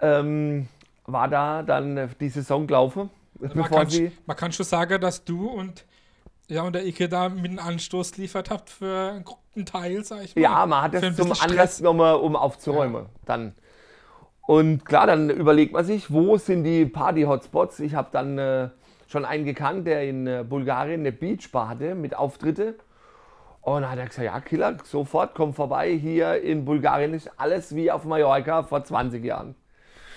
Ähm, 0.00 0.68
war 1.06 1.28
da 1.28 1.62
dann 1.62 2.10
die 2.20 2.28
Saison 2.28 2.66
gelaufen. 2.66 3.10
Also 3.40 3.58
man, 3.58 3.70
kann, 3.70 3.88
man 4.26 4.36
kann 4.36 4.52
schon 4.52 4.66
sagen, 4.66 5.00
dass 5.00 5.24
du 5.24 5.48
und 5.48 5.84
ja, 6.48 6.62
und 6.62 6.74
der 6.74 6.84
Ike 6.84 7.08
da 7.08 7.28
mit 7.28 7.46
einem 7.46 7.58
Anstoß 7.58 8.18
liefert 8.18 8.50
habt 8.50 8.68
für 8.68 9.22
einen 9.54 9.66
Teil, 9.66 10.04
sag 10.04 10.24
ich 10.24 10.36
mal. 10.36 10.42
Ja, 10.42 10.66
man 10.66 10.82
hat 10.82 10.94
es 10.94 11.16
zum 11.16 11.32
Anlass 11.32 11.78
genommen, 11.78 12.14
um 12.16 12.36
aufzuräumen. 12.36 13.04
Ja. 13.04 13.10
Dann. 13.24 13.54
Und 14.46 14.84
klar, 14.84 15.06
dann 15.06 15.30
überlegt 15.30 15.72
man 15.72 15.84
sich, 15.84 16.12
wo 16.12 16.36
sind 16.36 16.64
die 16.64 16.84
Party-Hotspots. 16.84 17.80
Ich 17.80 17.94
habe 17.94 18.08
dann 18.12 18.38
äh, 18.38 18.68
schon 19.06 19.24
einen 19.24 19.44
gekannt, 19.44 19.86
der 19.86 20.02
in 20.06 20.26
äh, 20.26 20.44
Bulgarien 20.46 21.00
eine 21.00 21.12
Beachbar 21.12 21.68
hatte 21.68 21.94
mit 21.94 22.16
Auftritte. 22.16 22.74
Und 23.62 23.82
dann 23.82 23.90
hat 23.92 23.98
er 23.98 24.06
gesagt, 24.06 24.26
ja, 24.26 24.40
Killer, 24.40 24.76
sofort, 24.84 25.34
komm 25.34 25.54
vorbei. 25.54 25.92
Hier 25.92 26.42
in 26.42 26.64
Bulgarien 26.64 27.14
ist 27.14 27.30
alles 27.36 27.74
wie 27.74 27.90
auf 27.90 28.04
Mallorca 28.04 28.64
vor 28.64 28.84
20 28.84 29.24
Jahren. 29.24 29.54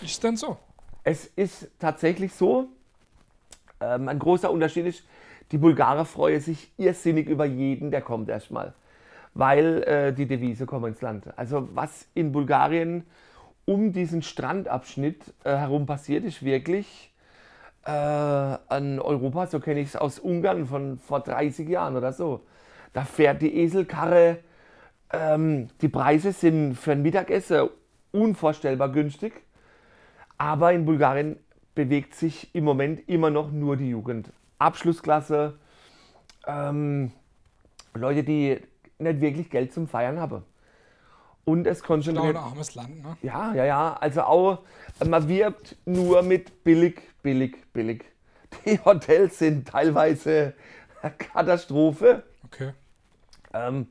Ist 0.01 0.23
denn 0.23 0.35
so? 0.35 0.57
Es 1.03 1.27
ist 1.27 1.69
tatsächlich 1.79 2.33
so. 2.33 2.69
Ähm, 3.79 4.09
ein 4.09 4.17
großer 4.17 4.49
Unterschied 4.51 4.87
ist, 4.87 5.03
die 5.51 5.59
Bulgarer 5.59 6.05
freuen 6.05 6.41
sich 6.41 6.71
irrsinnig 6.77 7.27
über 7.27 7.45
jeden, 7.45 7.91
der 7.91 8.01
kommt 8.01 8.29
erstmal. 8.29 8.73
Weil 9.35 9.83
äh, 9.83 10.13
die 10.13 10.25
Devise 10.25 10.65
kommen 10.65 10.85
ins 10.85 11.01
Land. 11.01 11.37
Also 11.37 11.69
was 11.73 12.07
in 12.15 12.31
Bulgarien 12.31 13.05
um 13.65 13.91
diesen 13.91 14.23
Strandabschnitt 14.23 15.33
äh, 15.43 15.55
herum 15.55 15.85
passiert, 15.85 16.23
ist 16.23 16.43
wirklich 16.43 17.13
äh, 17.85 17.91
an 17.91 18.99
Europa, 18.99 19.45
so 19.47 19.59
kenne 19.59 19.81
ich 19.81 19.89
es 19.89 19.95
aus 19.95 20.17
Ungarn 20.17 20.65
von 20.65 20.97
vor 20.97 21.19
30 21.19 21.69
Jahren 21.69 21.95
oder 21.95 22.11
so. 22.11 22.41
Da 22.95 23.03
fährt 23.03 23.41
die 23.41 23.53
Eselkarre, 23.57 24.37
ähm, 25.11 25.67
die 25.81 25.89
Preise 25.89 26.31
sind 26.31 26.75
für 26.75 26.93
ein 26.93 27.01
Mittagessen 27.01 27.67
unvorstellbar 28.13 28.87
günstig, 28.87 29.33
aber 30.37 30.71
in 30.71 30.85
Bulgarien 30.85 31.35
bewegt 31.75 32.15
sich 32.15 32.55
im 32.55 32.63
Moment 32.63 33.09
immer 33.09 33.29
noch 33.29 33.51
nur 33.51 33.75
die 33.75 33.89
Jugend. 33.89 34.31
Abschlussklasse, 34.59 35.59
ähm, 36.47 37.11
Leute, 37.93 38.23
die 38.23 38.61
nicht 38.97 39.19
wirklich 39.19 39.49
Geld 39.49 39.73
zum 39.73 39.89
Feiern 39.89 40.17
haben. 40.17 40.45
Und 41.43 41.67
es 41.67 41.83
konzentriert. 41.83 42.37
ein 42.37 42.41
armes 42.41 42.75
Land, 42.75 43.03
ne? 43.03 43.17
Ja, 43.21 43.53
ja, 43.53 43.65
ja. 43.65 43.97
Also 43.99 44.21
auch, 44.21 44.59
man 45.05 45.27
wirbt 45.27 45.75
nur 45.83 46.21
mit 46.21 46.63
billig, 46.63 47.01
billig, 47.21 47.57
billig. 47.73 48.05
Die 48.65 48.79
Hotels 48.79 49.37
sind 49.39 49.67
teilweise 49.67 50.53
Katastrophe. 51.17 52.23
Okay. 52.45 52.71
Ähm, 53.55 53.87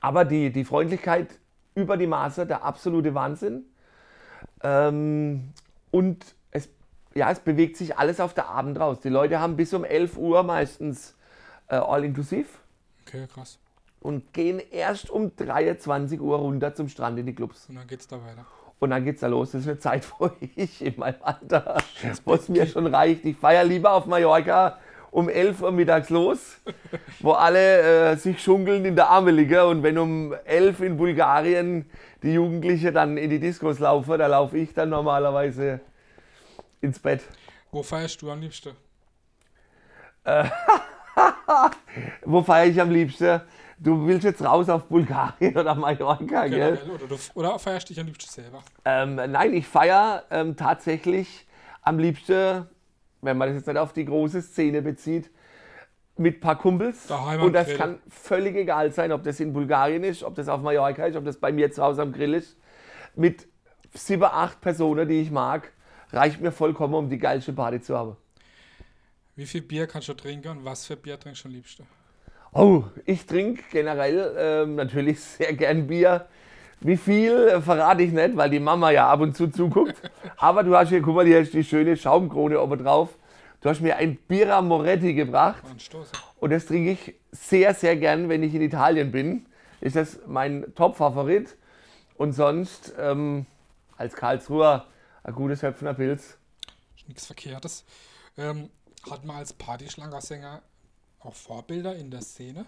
aber 0.00 0.24
die, 0.24 0.52
die 0.52 0.64
Freundlichkeit 0.64 1.28
über 1.74 1.96
die 1.96 2.06
Maße, 2.06 2.46
der 2.46 2.64
absolute 2.64 3.14
Wahnsinn. 3.14 3.64
Ähm, 4.62 5.52
und 5.90 6.24
es, 6.50 6.68
ja, 7.14 7.30
es 7.30 7.40
bewegt 7.40 7.76
sich 7.76 7.98
alles 7.98 8.20
auf 8.20 8.34
der 8.34 8.48
Abend 8.48 8.78
raus. 8.78 9.00
Die 9.00 9.08
Leute 9.08 9.40
haben 9.40 9.56
bis 9.56 9.72
um 9.74 9.84
11 9.84 10.16
Uhr 10.16 10.42
meistens 10.42 11.16
äh, 11.68 11.76
all 11.76 12.04
inklusiv. 12.04 12.58
Okay, 13.06 13.26
krass 13.32 13.58
und 14.06 14.32
gehen 14.32 14.62
erst 14.70 15.10
um 15.10 15.34
23 15.34 16.20
Uhr 16.20 16.38
runter 16.38 16.74
zum 16.74 16.88
Strand 16.88 17.18
in 17.18 17.26
die 17.26 17.34
Clubs. 17.34 17.68
Und 17.68 17.74
dann 17.74 17.88
geht's 17.88 18.06
da 18.06 18.16
weiter. 18.16 18.46
Und 18.78 18.90
dann 18.90 19.04
geht's 19.04 19.20
da 19.20 19.26
los. 19.26 19.50
Das 19.50 19.62
ist 19.62 19.68
eine 19.68 19.78
Zeit, 19.80 20.06
wo 20.18 20.30
ich 20.40 20.84
in 20.84 20.94
meinem 20.96 21.20
Alter, 21.22 21.78
wo 22.24 22.34
es 22.34 22.48
mir 22.48 22.66
schon 22.66 22.86
reicht. 22.86 23.24
Ich 23.24 23.36
feiere 23.36 23.64
lieber 23.64 23.92
auf 23.92 24.06
Mallorca 24.06 24.78
um 25.16 25.30
11 25.30 25.62
Uhr 25.62 25.72
mittags 25.72 26.10
los, 26.10 26.60
wo 27.20 27.32
alle 27.32 28.10
äh, 28.12 28.16
sich 28.16 28.42
schunkeln 28.42 28.84
in 28.84 28.96
der 28.96 29.08
Arme 29.08 29.30
liegen. 29.30 29.60
Und 29.60 29.82
wenn 29.82 29.96
um 29.96 30.34
11 30.44 30.80
in 30.80 30.98
Bulgarien 30.98 31.90
die 32.22 32.34
Jugendlichen 32.34 32.92
dann 32.92 33.16
in 33.16 33.30
die 33.30 33.40
Diskos 33.40 33.78
laufen, 33.78 34.18
da 34.18 34.26
laufe 34.26 34.58
ich 34.58 34.74
dann 34.74 34.90
normalerweise 34.90 35.80
ins 36.82 36.98
Bett. 36.98 37.22
Wo 37.72 37.82
feierst 37.82 38.20
du 38.20 38.30
am 38.30 38.42
liebsten? 38.42 38.72
wo 42.24 42.42
feiere 42.42 42.66
ich 42.66 42.78
am 42.78 42.90
liebsten? 42.90 43.40
du 43.78 44.06
willst 44.06 44.24
jetzt 44.24 44.42
raus 44.42 44.68
auf 44.68 44.84
Bulgarien 44.84 45.56
oder 45.56 45.74
Mallorca, 45.74 46.46
gell? 46.46 46.78
Oder, 46.92 47.06
du, 47.06 47.16
oder 47.34 47.58
feierst 47.58 47.88
dich 47.88 48.00
am 48.00 48.06
liebsten 48.06 48.30
selber? 48.30 48.62
Ähm, 48.84 49.14
nein, 49.14 49.54
ich 49.54 49.66
feiere 49.66 50.24
ähm, 50.30 50.56
tatsächlich 50.56 51.46
am 51.82 51.98
liebsten, 51.98 52.66
wenn 53.26 53.36
man 53.36 53.48
das 53.48 53.56
jetzt 53.56 53.66
nicht 53.66 53.76
auf 53.76 53.92
die 53.92 54.04
große 54.04 54.42
Szene 54.42 54.82
bezieht, 54.82 55.30
mit 56.16 56.36
ein 56.36 56.40
paar 56.40 56.56
Kumpels. 56.56 57.06
Daheim 57.06 57.42
und 57.42 57.52
das 57.52 57.66
Grill. 57.66 57.76
kann 57.76 57.98
völlig 58.08 58.56
egal 58.56 58.90
sein, 58.92 59.12
ob 59.12 59.22
das 59.22 59.38
in 59.40 59.52
Bulgarien 59.52 60.02
ist, 60.04 60.22
ob 60.22 60.34
das 60.34 60.48
auf 60.48 60.62
Mallorca 60.62 61.04
ist, 61.06 61.16
ob 61.16 61.24
das 61.24 61.36
bei 61.36 61.52
mir 61.52 61.70
zu 61.70 61.82
Hause 61.82 62.02
am 62.02 62.12
Grill 62.12 62.34
ist. 62.34 62.56
Mit 63.14 63.46
sieben, 63.92 64.24
acht 64.24 64.60
Personen, 64.60 65.08
die 65.08 65.20
ich 65.20 65.30
mag, 65.30 65.72
reicht 66.12 66.40
mir 66.40 66.52
vollkommen, 66.52 66.94
um 66.94 67.10
die 67.10 67.18
geilste 67.18 67.52
Party 67.52 67.80
zu 67.80 67.96
haben. 67.96 68.16
Wie 69.34 69.46
viel 69.46 69.62
Bier 69.62 69.86
kannst 69.86 70.08
du 70.08 70.14
trinken 70.14 70.48
und 70.48 70.64
was 70.64 70.86
für 70.86 70.96
Bier 70.96 71.20
trinkst 71.20 71.44
du 71.44 71.48
am 71.48 71.54
liebsten? 71.54 71.86
Oh, 72.52 72.84
ich 73.04 73.26
trinke 73.26 73.62
generell 73.70 74.34
ähm, 74.38 74.76
natürlich 74.76 75.20
sehr 75.20 75.52
gern 75.52 75.86
Bier. 75.86 76.26
Wie 76.86 76.96
viel 76.96 77.60
verrate 77.62 78.04
ich 78.04 78.12
nicht, 78.12 78.36
weil 78.36 78.48
die 78.48 78.60
Mama 78.60 78.92
ja 78.92 79.10
ab 79.10 79.18
und 79.18 79.36
zu 79.36 79.48
zuguckt. 79.48 79.96
Aber 80.36 80.62
du 80.62 80.76
hast 80.76 80.90
hier, 80.90 81.02
guck 81.02 81.16
mal, 81.16 81.26
hier 81.26 81.40
ist 81.40 81.52
die 81.52 81.64
schöne 81.64 81.96
Schaumkrone 81.96 82.60
oben 82.60 82.84
drauf. 82.84 83.18
Du 83.60 83.68
hast 83.68 83.80
mir 83.80 83.96
ein 83.96 84.16
Bira 84.16 84.62
Moretti 84.62 85.12
gebracht. 85.12 85.64
Und 86.38 86.52
das 86.52 86.66
trinke 86.66 86.92
ich 86.92 87.14
sehr, 87.32 87.74
sehr 87.74 87.96
gern, 87.96 88.28
wenn 88.28 88.44
ich 88.44 88.54
in 88.54 88.62
Italien 88.62 89.10
bin. 89.10 89.46
Ist 89.80 89.96
das 89.96 90.20
mein 90.28 90.64
Top-Favorit. 90.76 91.56
Und 92.14 92.34
sonst 92.34 92.94
ähm, 93.00 93.46
als 93.96 94.14
Karlsruher 94.14 94.86
ein 95.24 95.34
gutes 95.34 95.64
Höpfner 95.64 95.94
Pilz. 95.94 96.38
Nichts 97.08 97.26
Verkehrtes. 97.26 97.84
Ähm, 98.38 98.70
hat 99.10 99.24
man 99.24 99.38
als 99.38 99.52
Partyschlangersänger 99.52 100.62
auch 101.18 101.34
Vorbilder 101.34 101.96
in 101.96 102.12
der 102.12 102.20
Szene? 102.20 102.64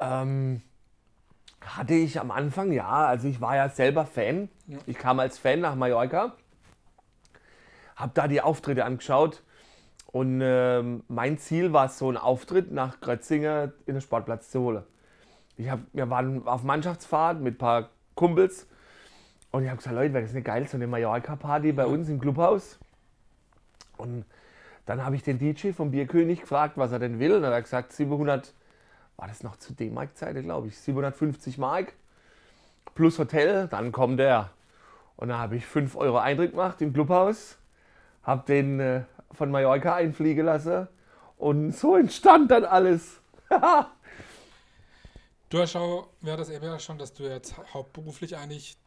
Ähm, 0.00 0.62
hatte 1.76 1.94
ich 1.94 2.20
am 2.20 2.30
Anfang, 2.30 2.72
ja. 2.72 2.88
Also 2.88 3.28
ich 3.28 3.40
war 3.40 3.56
ja 3.56 3.68
selber 3.68 4.06
Fan. 4.06 4.48
Ja. 4.66 4.78
Ich 4.86 4.98
kam 4.98 5.20
als 5.20 5.38
Fan 5.38 5.60
nach 5.60 5.74
Mallorca, 5.74 6.34
habe 7.96 8.12
da 8.14 8.28
die 8.28 8.40
Auftritte 8.40 8.84
angeschaut 8.84 9.42
und 10.06 10.40
äh, 10.40 10.82
mein 11.08 11.38
Ziel 11.38 11.72
war 11.72 11.86
es, 11.86 11.98
so 11.98 12.08
einen 12.08 12.16
Auftritt 12.16 12.72
nach 12.72 13.00
Grötzinger 13.00 13.72
in 13.86 13.94
den 13.94 14.00
Sportplatz 14.00 14.50
zu 14.50 14.60
holen. 14.60 14.84
Ich 15.56 15.68
hab, 15.68 15.80
wir 15.92 16.08
waren 16.08 16.46
auf 16.46 16.62
Mannschaftsfahrt 16.62 17.40
mit 17.40 17.56
ein 17.56 17.58
paar 17.58 17.90
Kumpels 18.14 18.66
und 19.50 19.62
ich 19.62 19.68
habe 19.68 19.78
gesagt, 19.78 19.96
Leute, 19.96 20.14
wäre 20.14 20.24
das 20.24 20.32
nicht 20.32 20.44
geil, 20.44 20.66
so 20.68 20.76
eine 20.76 20.86
Mallorca-Party 20.86 21.72
bei 21.72 21.86
uns 21.86 22.08
im 22.08 22.20
Clubhaus? 22.20 22.78
Und 23.96 24.24
dann 24.86 25.04
habe 25.04 25.16
ich 25.16 25.22
den 25.22 25.38
DJ 25.38 25.72
vom 25.72 25.90
Bierkönig 25.90 26.42
gefragt, 26.42 26.76
was 26.76 26.92
er 26.92 26.98
denn 26.98 27.18
will. 27.18 27.34
Und 27.34 27.44
er 27.44 27.54
hat 27.54 27.64
gesagt, 27.64 27.92
700, 27.92 28.54
war 29.18 29.28
das 29.28 29.42
noch 29.42 29.56
zu 29.56 29.74
D-Mark-Zeiten, 29.74 30.44
glaube 30.44 30.68
ich, 30.68 30.78
750 30.78 31.58
Mark 31.58 31.92
plus 32.94 33.18
Hotel. 33.18 33.66
Dann 33.68 33.92
kommt 33.92 34.20
er. 34.20 34.52
Und 35.16 35.28
da 35.28 35.38
habe 35.38 35.56
ich 35.56 35.66
5 35.66 35.96
Euro 35.96 36.18
Eintritt 36.18 36.52
gemacht 36.52 36.80
im 36.80 36.92
Clubhaus, 36.92 37.58
habe 38.22 38.46
den 38.46 38.78
äh, 38.78 39.02
von 39.32 39.50
Mallorca 39.50 39.96
einfliegen 39.96 40.46
lassen. 40.46 40.86
Und 41.36 41.72
so 41.72 41.96
entstand 41.96 42.52
dann 42.52 42.64
alles. 42.64 43.20
du 45.50 45.58
hast 45.58 45.74
auch, 45.74 46.08
wäre 46.20 46.36
das 46.36 46.50
eben 46.50 46.64
ja 46.64 46.78
schon, 46.78 46.98
dass 46.98 47.12
du 47.12 47.24
jetzt 47.24 47.56
hauptberuflich 47.74 48.36
eigentlich 48.36 48.78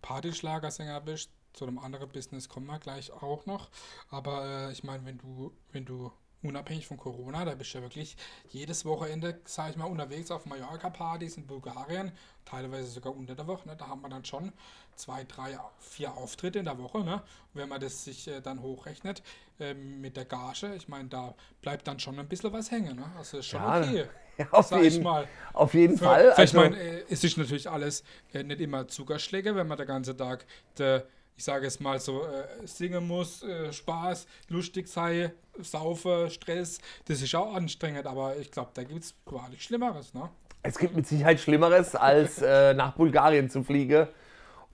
Partyschlagersänger 0.00 1.02
bist 1.02 1.30
zu 1.52 1.66
einem 1.66 1.78
anderen 1.78 2.08
Business 2.08 2.48
kommen 2.48 2.66
wir 2.66 2.78
gleich 2.78 3.10
auch 3.10 3.46
noch. 3.46 3.70
Aber 4.10 4.68
äh, 4.68 4.72
ich 4.72 4.84
meine, 4.84 5.04
wenn 5.04 5.18
du, 5.18 5.52
wenn 5.72 5.84
du 5.84 6.12
unabhängig 6.46 6.86
von 6.86 6.96
Corona, 6.96 7.44
da 7.44 7.54
bist 7.54 7.74
du 7.74 7.78
ja 7.78 7.84
wirklich 7.84 8.16
jedes 8.48 8.84
Wochenende, 8.84 9.40
sage 9.44 9.70
ich 9.70 9.76
mal, 9.76 9.86
unterwegs 9.86 10.30
auf 10.30 10.46
Mallorca-Partys 10.46 11.36
in 11.36 11.46
Bulgarien, 11.46 12.12
teilweise 12.44 12.88
sogar 12.88 13.14
unter 13.14 13.34
der 13.34 13.46
Woche. 13.46 13.68
Ne? 13.68 13.76
Da 13.76 13.88
haben 13.88 14.00
wir 14.02 14.08
dann 14.08 14.24
schon 14.24 14.52
zwei, 14.94 15.24
drei, 15.24 15.58
vier 15.78 16.14
Auftritte 16.14 16.58
in 16.58 16.64
der 16.64 16.78
Woche. 16.78 17.00
Ne? 17.00 17.22
Wenn 17.54 17.68
man 17.68 17.80
das 17.80 18.04
sich 18.04 18.28
äh, 18.28 18.40
dann 18.40 18.62
hochrechnet 18.62 19.22
äh, 19.60 19.74
mit 19.74 20.16
der 20.16 20.24
Gage, 20.24 20.74
ich 20.74 20.88
meine, 20.88 21.08
da 21.08 21.34
bleibt 21.60 21.86
dann 21.86 21.98
schon 21.98 22.18
ein 22.18 22.28
bisschen 22.28 22.52
was 22.52 22.70
hängen. 22.70 22.96
Ne? 22.96 23.10
Also 23.16 23.38
ist 23.38 23.46
schon 23.46 23.60
ja, 23.60 23.80
okay. 23.80 24.06
Ja, 24.38 24.46
auf, 24.52 24.70
jeden, 24.70 25.02
mal. 25.02 25.26
auf 25.52 25.74
jeden 25.74 25.98
Für, 25.98 26.04
Fall. 26.04 26.30
Also, 26.30 26.42
ich 26.42 26.52
meine, 26.52 26.76
äh, 26.78 27.04
es 27.08 27.24
ist 27.24 27.36
natürlich 27.36 27.68
alles 27.68 28.04
äh, 28.32 28.42
nicht 28.42 28.60
immer 28.60 28.86
Zuckerschläge, 28.88 29.54
wenn 29.56 29.66
man 29.66 29.78
den 29.78 29.86
ganzen 29.86 30.16
Tag 30.16 30.46
der 30.78 31.06
ich 31.36 31.44
sage 31.44 31.66
es 31.66 31.80
mal 31.80 31.98
so, 32.00 32.22
äh, 32.22 32.66
singen 32.66 33.06
muss, 33.06 33.42
äh, 33.42 33.72
Spaß, 33.72 34.26
lustig 34.48 34.88
sei, 34.88 35.32
saufe, 35.58 36.28
Stress, 36.30 36.80
das 37.06 37.20
ist 37.20 37.34
auch 37.34 37.54
anstrengend, 37.54 38.06
aber 38.06 38.36
ich 38.36 38.50
glaube, 38.50 38.70
da 38.74 38.84
gibt 38.84 39.04
es 39.04 39.14
quasi 39.24 39.58
Schlimmeres, 39.58 40.14
ne? 40.14 40.28
Es 40.62 40.78
gibt 40.78 40.96
mit 40.96 41.06
Sicherheit 41.06 41.38
Schlimmeres, 41.38 41.94
als 41.94 42.38
äh, 42.42 42.74
nach 42.74 42.94
Bulgarien 42.94 43.50
zu 43.50 43.62
fliegen. 43.62 44.08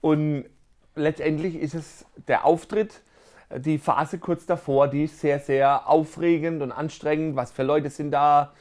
Und 0.01 0.45
letztendlich 0.95 1.55
ist 1.55 1.75
es 1.75 2.05
der 2.27 2.45
Auftritt, 2.45 3.01
die 3.55 3.77
Phase 3.77 4.17
kurz 4.17 4.45
davor, 4.45 4.87
die 4.87 5.03
ist 5.03 5.19
sehr, 5.19 5.39
sehr 5.39 5.87
aufregend 5.87 6.63
und 6.63 6.71
anstrengend. 6.71 7.35
Was 7.35 7.51
für 7.51 7.63
Leute 7.63 7.89
sind 7.89 8.11
da? 8.11 8.53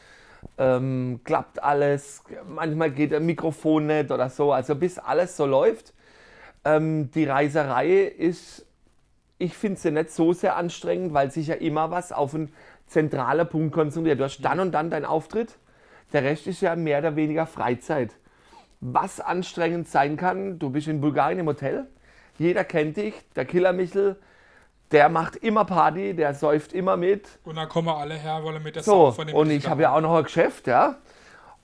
Ähm, 0.59 1.21
klappt 1.25 1.63
alles? 1.63 2.23
Manchmal 2.47 2.91
geht 2.91 3.15
ein 3.15 3.25
Mikrofon 3.25 3.87
nicht 3.87 4.11
oder 4.11 4.29
so. 4.29 4.53
Also 4.53 4.75
bis 4.75 4.99
alles 4.99 5.37
so 5.37 5.47
läuft. 5.47 5.95
Ähm, 6.65 7.11
die 7.11 7.25
Reiserei 7.25 8.03
ist, 8.03 8.67
ich 9.39 9.57
finde 9.57 9.81
sie 9.81 9.91
nicht 9.91 10.11
so 10.11 10.33
sehr 10.33 10.57
anstrengend, 10.57 11.13
weil 11.13 11.31
sich 11.31 11.49
ja 11.49 11.55
immer 11.55 11.91
was 11.91 12.13
auf 12.13 12.35
einen 12.35 12.53
zentralen 12.87 13.49
Punkt 13.49 13.75
konzentriert. 13.75 14.21
Du 14.21 14.25
hast 14.25 14.41
dann 14.41 14.61
und 14.61 14.73
dann 14.73 14.91
deinen 14.91 15.05
Auftritt. 15.05 15.59
Der 16.13 16.23
Rest 16.23 16.47
ist 16.47 16.61
ja 16.61 16.77
mehr 16.77 16.99
oder 16.99 17.17
weniger 17.17 17.47
Freizeit. 17.47 18.11
Was 18.81 19.21
anstrengend 19.21 19.89
sein 19.89 20.17
kann, 20.17 20.59
du 20.59 20.71
bist 20.71 20.89
in 20.89 21.01
Bulgarien 21.01 21.39
im 21.39 21.47
Hotel, 21.47 21.87
jeder 22.39 22.65
kennt 22.65 22.97
dich, 22.97 23.15
der 23.37 23.45
Killer 23.45 23.73
Michel, 23.73 24.17
der 24.91 25.09
macht 25.09 25.37
immer 25.37 25.65
Party, 25.65 26.15
der 26.15 26.35
säuft 26.35 26.73
immer 26.73 26.97
mit. 26.97 27.27
Und 27.45 27.57
dann 27.57 27.69
kommen 27.69 27.89
alle 27.89 28.15
her, 28.15 28.43
wollen 28.43 28.63
mit 28.63 28.77
der 28.77 28.83
So, 28.83 29.07
Sau 29.07 29.13
von 29.13 29.27
dem 29.27 29.37
und 29.37 29.51
ich 29.51 29.69
habe 29.69 29.83
ja 29.83 29.95
auch 29.95 30.01
noch 30.01 30.17
ein 30.17 30.25
Geschäft, 30.25 30.67
ja. 30.67 30.97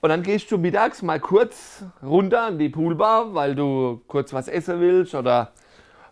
Und 0.01 0.09
dann 0.09 0.23
gehst 0.23 0.49
du 0.51 0.57
mittags 0.57 1.01
mal 1.01 1.19
kurz 1.19 1.83
runter 2.01 2.43
an 2.43 2.57
die 2.59 2.69
Poolbar, 2.69 3.33
weil 3.33 3.53
du 3.55 4.01
kurz 4.07 4.31
was 4.33 4.47
essen 4.47 4.79
willst 4.79 5.13
oder 5.13 5.51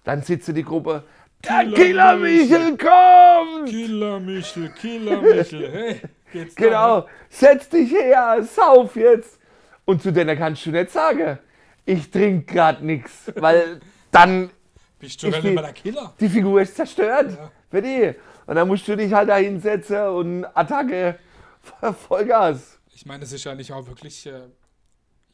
dann 0.04 0.22
sitzt 0.22 0.50
die 0.50 0.64
Gruppe. 0.64 1.04
Der 1.46 1.60
Killer 1.60 1.76
Killer 1.76 2.16
Michel. 2.18 2.60
Michel 2.72 2.78
kommt! 2.78 3.70
Killer 3.70 4.20
Michel, 4.20 4.70
Killer 4.72 5.22
Michel, 5.22 5.72
hey, 5.72 6.02
geht's 6.34 6.56
da, 6.56 6.64
Genau, 6.66 6.98
ne? 7.00 7.06
setz 7.30 7.70
dich 7.70 7.92
her, 7.94 8.44
sauf 8.44 8.96
jetzt. 8.96 9.40
Und 9.86 10.02
zu 10.02 10.12
denen 10.12 10.38
kannst 10.38 10.66
du 10.66 10.72
nicht 10.72 10.92
sagen, 10.92 11.38
ich 11.86 12.10
trinke 12.12 12.54
gerade 12.54 12.86
nichts, 12.86 13.32
weil 13.36 13.80
dann 14.12 14.50
Bist 15.00 15.22
du 15.24 15.28
immer 15.28 15.62
der 15.62 15.74
Killer? 15.74 16.14
die 16.20 16.28
Figur 16.28 16.62
ist 16.62 16.76
zerstört 16.76 17.32
Ja. 17.32 17.52
für 17.72 17.82
die. 17.82 18.14
Und 18.48 18.56
dann 18.56 18.68
musst 18.68 18.86
du 18.88 18.98
dich 18.98 19.14
halt 19.14 19.30
da 19.30 19.38
hinsetzen 19.38 20.08
und 20.08 20.46
Attacke, 20.54 21.20
Vollgas. 22.08 22.77
Ich 22.98 23.06
meine, 23.06 23.24
es 23.24 23.32
ist 23.32 23.44
ja 23.44 23.54
nicht 23.54 23.72
auch 23.74 23.86
wirklich, 23.86 24.26
äh, 24.26 24.50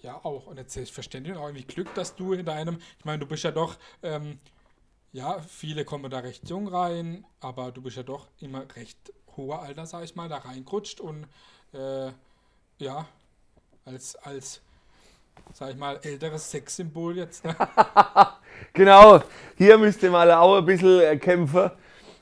ja 0.01 0.19
auch, 0.25 0.47
und 0.47 0.57
jetzt 0.57 0.73
selbstverständlich 0.73 1.37
auch 1.37 1.45
irgendwie 1.45 1.63
Glück, 1.63 1.93
dass 1.95 2.13
du 2.13 2.33
in 2.33 2.45
deinem, 2.45 2.77
ich 2.99 3.05
meine, 3.05 3.19
du 3.19 3.25
bist 3.25 3.45
ja 3.45 3.51
doch, 3.51 3.77
ähm, 4.01 4.37
ja, 5.13 5.39
viele 5.39 5.85
kommen 5.85 6.11
da 6.11 6.19
recht 6.19 6.49
jung 6.49 6.67
rein, 6.67 7.25
aber 7.39 7.71
du 7.71 7.81
bist 7.81 7.95
ja 7.95 8.03
doch 8.03 8.27
immer 8.41 8.65
recht 8.75 8.97
hoher 9.37 9.61
Alter, 9.61 9.85
sag 9.85 10.03
ich 10.03 10.13
mal, 10.13 10.27
da 10.27 10.39
reingerutscht 10.39 10.99
und 10.99 11.25
äh, 11.71 12.11
ja, 12.79 13.07
als, 13.85 14.17
als, 14.17 14.59
sag 15.53 15.71
ich 15.71 15.77
mal, 15.77 16.01
älteres 16.03 16.51
Sexsymbol 16.51 17.15
jetzt, 17.15 17.45
ne? 17.45 17.55
Genau, 18.73 19.23
hier 19.57 19.77
müsst 19.77 20.03
ihr 20.03 20.11
mal 20.11 20.29
auch 20.33 20.57
ein 20.57 20.65
bisschen 20.65 20.99
äh, 20.99 21.15
kämpfen. 21.15 21.71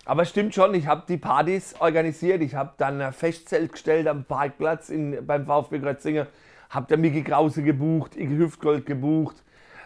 Aber 0.05 0.25
stimmt 0.25 0.55
schon, 0.55 0.73
ich 0.73 0.87
habe 0.87 1.03
die 1.07 1.17
Partys 1.17 1.75
organisiert. 1.79 2.41
Ich 2.41 2.55
habe 2.55 2.73
dann 2.77 3.01
ein 3.01 3.13
Festzelt 3.13 3.71
gestellt 3.71 4.07
am 4.07 4.23
Parkplatz 4.23 4.89
in, 4.89 5.25
beim 5.25 5.45
VfB 5.45 5.79
Grötzingen. 5.79 6.27
Habe 6.69 6.87
der 6.87 6.97
Miki 6.97 7.23
Krause 7.23 7.61
gebucht, 7.61 8.15
Igel 8.15 8.39
Hüftgold 8.39 8.85
gebucht, 8.85 9.35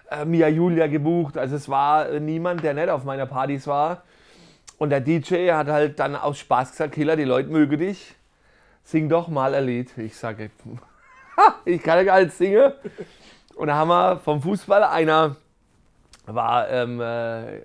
äh, 0.09 0.23
Mia 0.23 0.47
Julia 0.47 0.87
gebucht. 0.87 1.37
Also 1.37 1.55
es 1.55 1.67
war 1.67 2.09
äh, 2.09 2.19
niemand, 2.19 2.63
der 2.63 2.73
nicht 2.73 2.89
auf 2.89 3.03
meiner 3.03 3.25
Partys 3.25 3.67
war. 3.67 4.03
Und 4.77 4.89
der 4.89 5.01
DJ 5.01 5.51
hat 5.51 5.67
halt 5.67 5.99
dann 5.99 6.15
aus 6.15 6.37
Spaß 6.39 6.71
gesagt, 6.71 6.93
Killer, 6.93 7.15
die 7.15 7.23
Leute 7.23 7.49
mögen 7.49 7.79
dich. 7.79 8.15
Sing 8.83 9.09
doch 9.09 9.27
mal 9.27 9.53
ein 9.53 9.65
Lied. 9.65 9.97
Ich 9.97 10.15
sage, 10.15 10.51
ich 11.65 11.81
kann 11.81 11.97
ja 11.97 12.03
gar 12.03 12.21
nicht 12.21 12.35
singen. 12.35 12.71
Und 13.55 13.67
da 13.67 13.75
haben 13.75 13.87
wir 13.89 14.17
vom 14.19 14.41
Fußball 14.41 14.83
einer 14.83 15.37
war 16.25 16.69
ähm, 16.69 16.99
äh, 17.01 17.61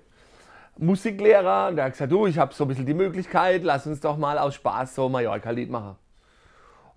Musiklehrer 0.77 1.67
und 1.69 1.75
der 1.75 1.85
hat 1.85 1.93
gesagt, 1.93 2.11
du, 2.11 2.25
ich 2.27 2.37
habe 2.37 2.53
so 2.53 2.65
ein 2.65 2.67
bisschen 2.67 2.85
die 2.85 2.93
Möglichkeit, 2.93 3.63
lass 3.63 3.85
uns 3.85 3.99
doch 3.99 4.17
mal 4.17 4.37
aus 4.37 4.55
Spaß 4.55 4.95
so 4.95 5.09
Mallorca-Lied 5.09 5.69
machen. 5.69 5.95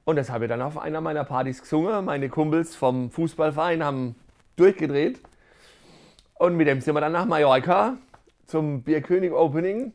Und 0.04 0.16
das 0.16 0.31
habe 0.31 0.44
ich 0.44 0.49
dann 0.49 0.62
auf 0.62 0.79
einer 0.79 1.01
meiner 1.01 1.25
Partys 1.25 1.62
gesungen. 1.62 2.05
Meine 2.05 2.29
Kumpels 2.29 2.77
vom 2.77 3.11
Fußballverein 3.11 3.83
haben 3.83 4.16
durchgedreht. 4.57 5.20
Und 6.35 6.57
mit 6.57 6.66
dem 6.66 6.81
sind 6.81 6.94
wir 6.94 7.01
dann 7.01 7.12
nach 7.12 7.25
Mallorca 7.25 7.96
zum 8.46 8.83
Bierkönig 8.83 9.33
Opening. 9.33 9.92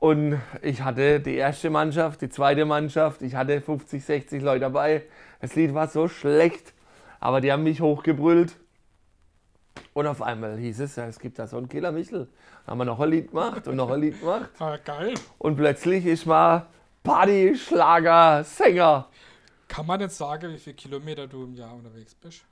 Und 0.00 0.40
ich 0.62 0.82
hatte 0.82 1.20
die 1.20 1.36
erste 1.36 1.70
Mannschaft, 1.70 2.22
die 2.22 2.28
zweite 2.28 2.64
Mannschaft, 2.64 3.22
ich 3.22 3.36
hatte 3.36 3.60
50, 3.60 4.04
60 4.04 4.42
Leute 4.42 4.60
dabei. 4.60 5.02
Das 5.40 5.54
Lied 5.54 5.74
war 5.74 5.86
so 5.86 6.08
schlecht, 6.08 6.74
aber 7.20 7.40
die 7.40 7.52
haben 7.52 7.62
mich 7.62 7.80
hochgebrüllt. 7.80 8.56
Und 9.94 10.06
auf 10.06 10.22
einmal 10.22 10.56
hieß 10.56 10.80
es, 10.80 10.96
ja, 10.96 11.06
es 11.06 11.18
gibt 11.18 11.38
da 11.38 11.46
so 11.46 11.58
einen 11.58 11.68
Killer 11.68 11.92
Michel. 11.92 12.28
Dann 12.64 12.72
haben 12.72 12.78
wir 12.78 12.84
noch 12.86 13.00
ein 13.00 13.10
Lied 13.10 13.28
gemacht 13.30 13.68
und 13.68 13.76
noch 13.76 13.90
ein 13.90 14.00
Lied 14.00 14.18
gemacht. 14.20 14.50
Ah, 14.58 14.78
geil. 14.82 15.14
Und 15.38 15.56
plötzlich 15.56 16.06
ist 16.06 16.24
man 16.26 16.62
Party, 17.02 17.54
Schlager, 17.56 18.42
Sänger. 18.44 19.08
Kann 19.68 19.86
man 19.86 20.00
jetzt 20.00 20.16
sagen, 20.16 20.52
wie 20.52 20.58
viele 20.58 20.76
Kilometer 20.76 21.26
du 21.26 21.44
im 21.44 21.54
Jahr 21.54 21.74
unterwegs 21.74 22.14
bist? 22.14 22.44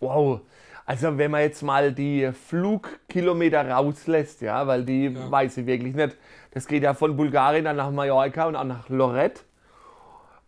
Wow. 0.00 0.40
Also 0.86 1.18
wenn 1.18 1.30
man 1.30 1.42
jetzt 1.42 1.62
mal 1.62 1.92
die 1.92 2.30
Flugkilometer 2.32 3.68
rauslässt, 3.68 4.40
ja, 4.40 4.66
weil 4.66 4.84
die 4.84 5.06
Ja. 5.08 5.30
weiß 5.30 5.58
ich 5.58 5.66
wirklich 5.66 5.94
nicht. 5.94 6.16
Das 6.52 6.66
geht 6.66 6.82
ja 6.82 6.94
von 6.94 7.16
Bulgarien 7.16 7.64
dann 7.66 7.76
nach 7.76 7.90
Mallorca 7.90 8.46
und 8.46 8.56
auch 8.56 8.64
nach 8.64 8.88
Lorette. 8.88 9.42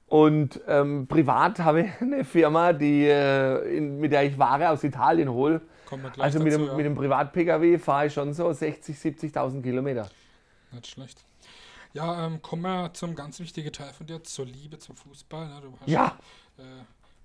Und 0.07 0.61
ähm, 0.67 1.07
privat 1.07 1.59
habe 1.61 1.83
ich 1.83 1.91
eine 2.01 2.25
Firma, 2.25 2.73
die, 2.73 3.05
äh, 3.07 3.77
in, 3.77 4.01
mit 4.01 4.13
der 4.13 4.25
ich 4.25 4.39
Ware 4.39 4.71
aus 4.71 4.83
Italien 4.83 5.29
hole. 5.29 5.61
Also 6.19 6.39
mit 6.39 6.53
dazu, 6.53 6.59
dem, 6.59 6.67
ja. 6.69 6.75
mit 6.75 6.87
dem 6.87 6.95
Privat-Pkw 6.95 7.79
fahre 7.79 8.07
ich 8.07 8.13
schon 8.15 8.33
so 8.33 8.53
60, 8.53 8.97
70.000 8.97 9.63
Kilometer. 9.63 10.09
Nicht 10.73 10.87
schlecht. 10.87 11.25
Ja, 11.93 12.27
ähm, 12.27 12.41
kommen 12.41 12.63
wir 12.63 12.93
zum 12.95 13.15
ganz 13.17 13.41
wichtigen 13.41 13.73
Teil 13.73 13.93
von 13.93 14.07
dir, 14.07 14.23
zur 14.23 14.47
Liebe 14.47 14.79
zum 14.79 14.97
Fußball. 14.97 15.49
Ne? 15.49 15.61
Du 15.63 15.73
hast 15.81 15.89
Ja. 15.89 16.17
Äh, 16.59 16.63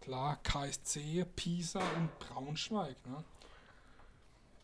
klar, 0.04 0.40
KSC, 0.44 1.26
Pisa 1.36 1.80
und 1.80 2.10
Braunschweig. 2.20 2.96
Ne? 3.06 3.24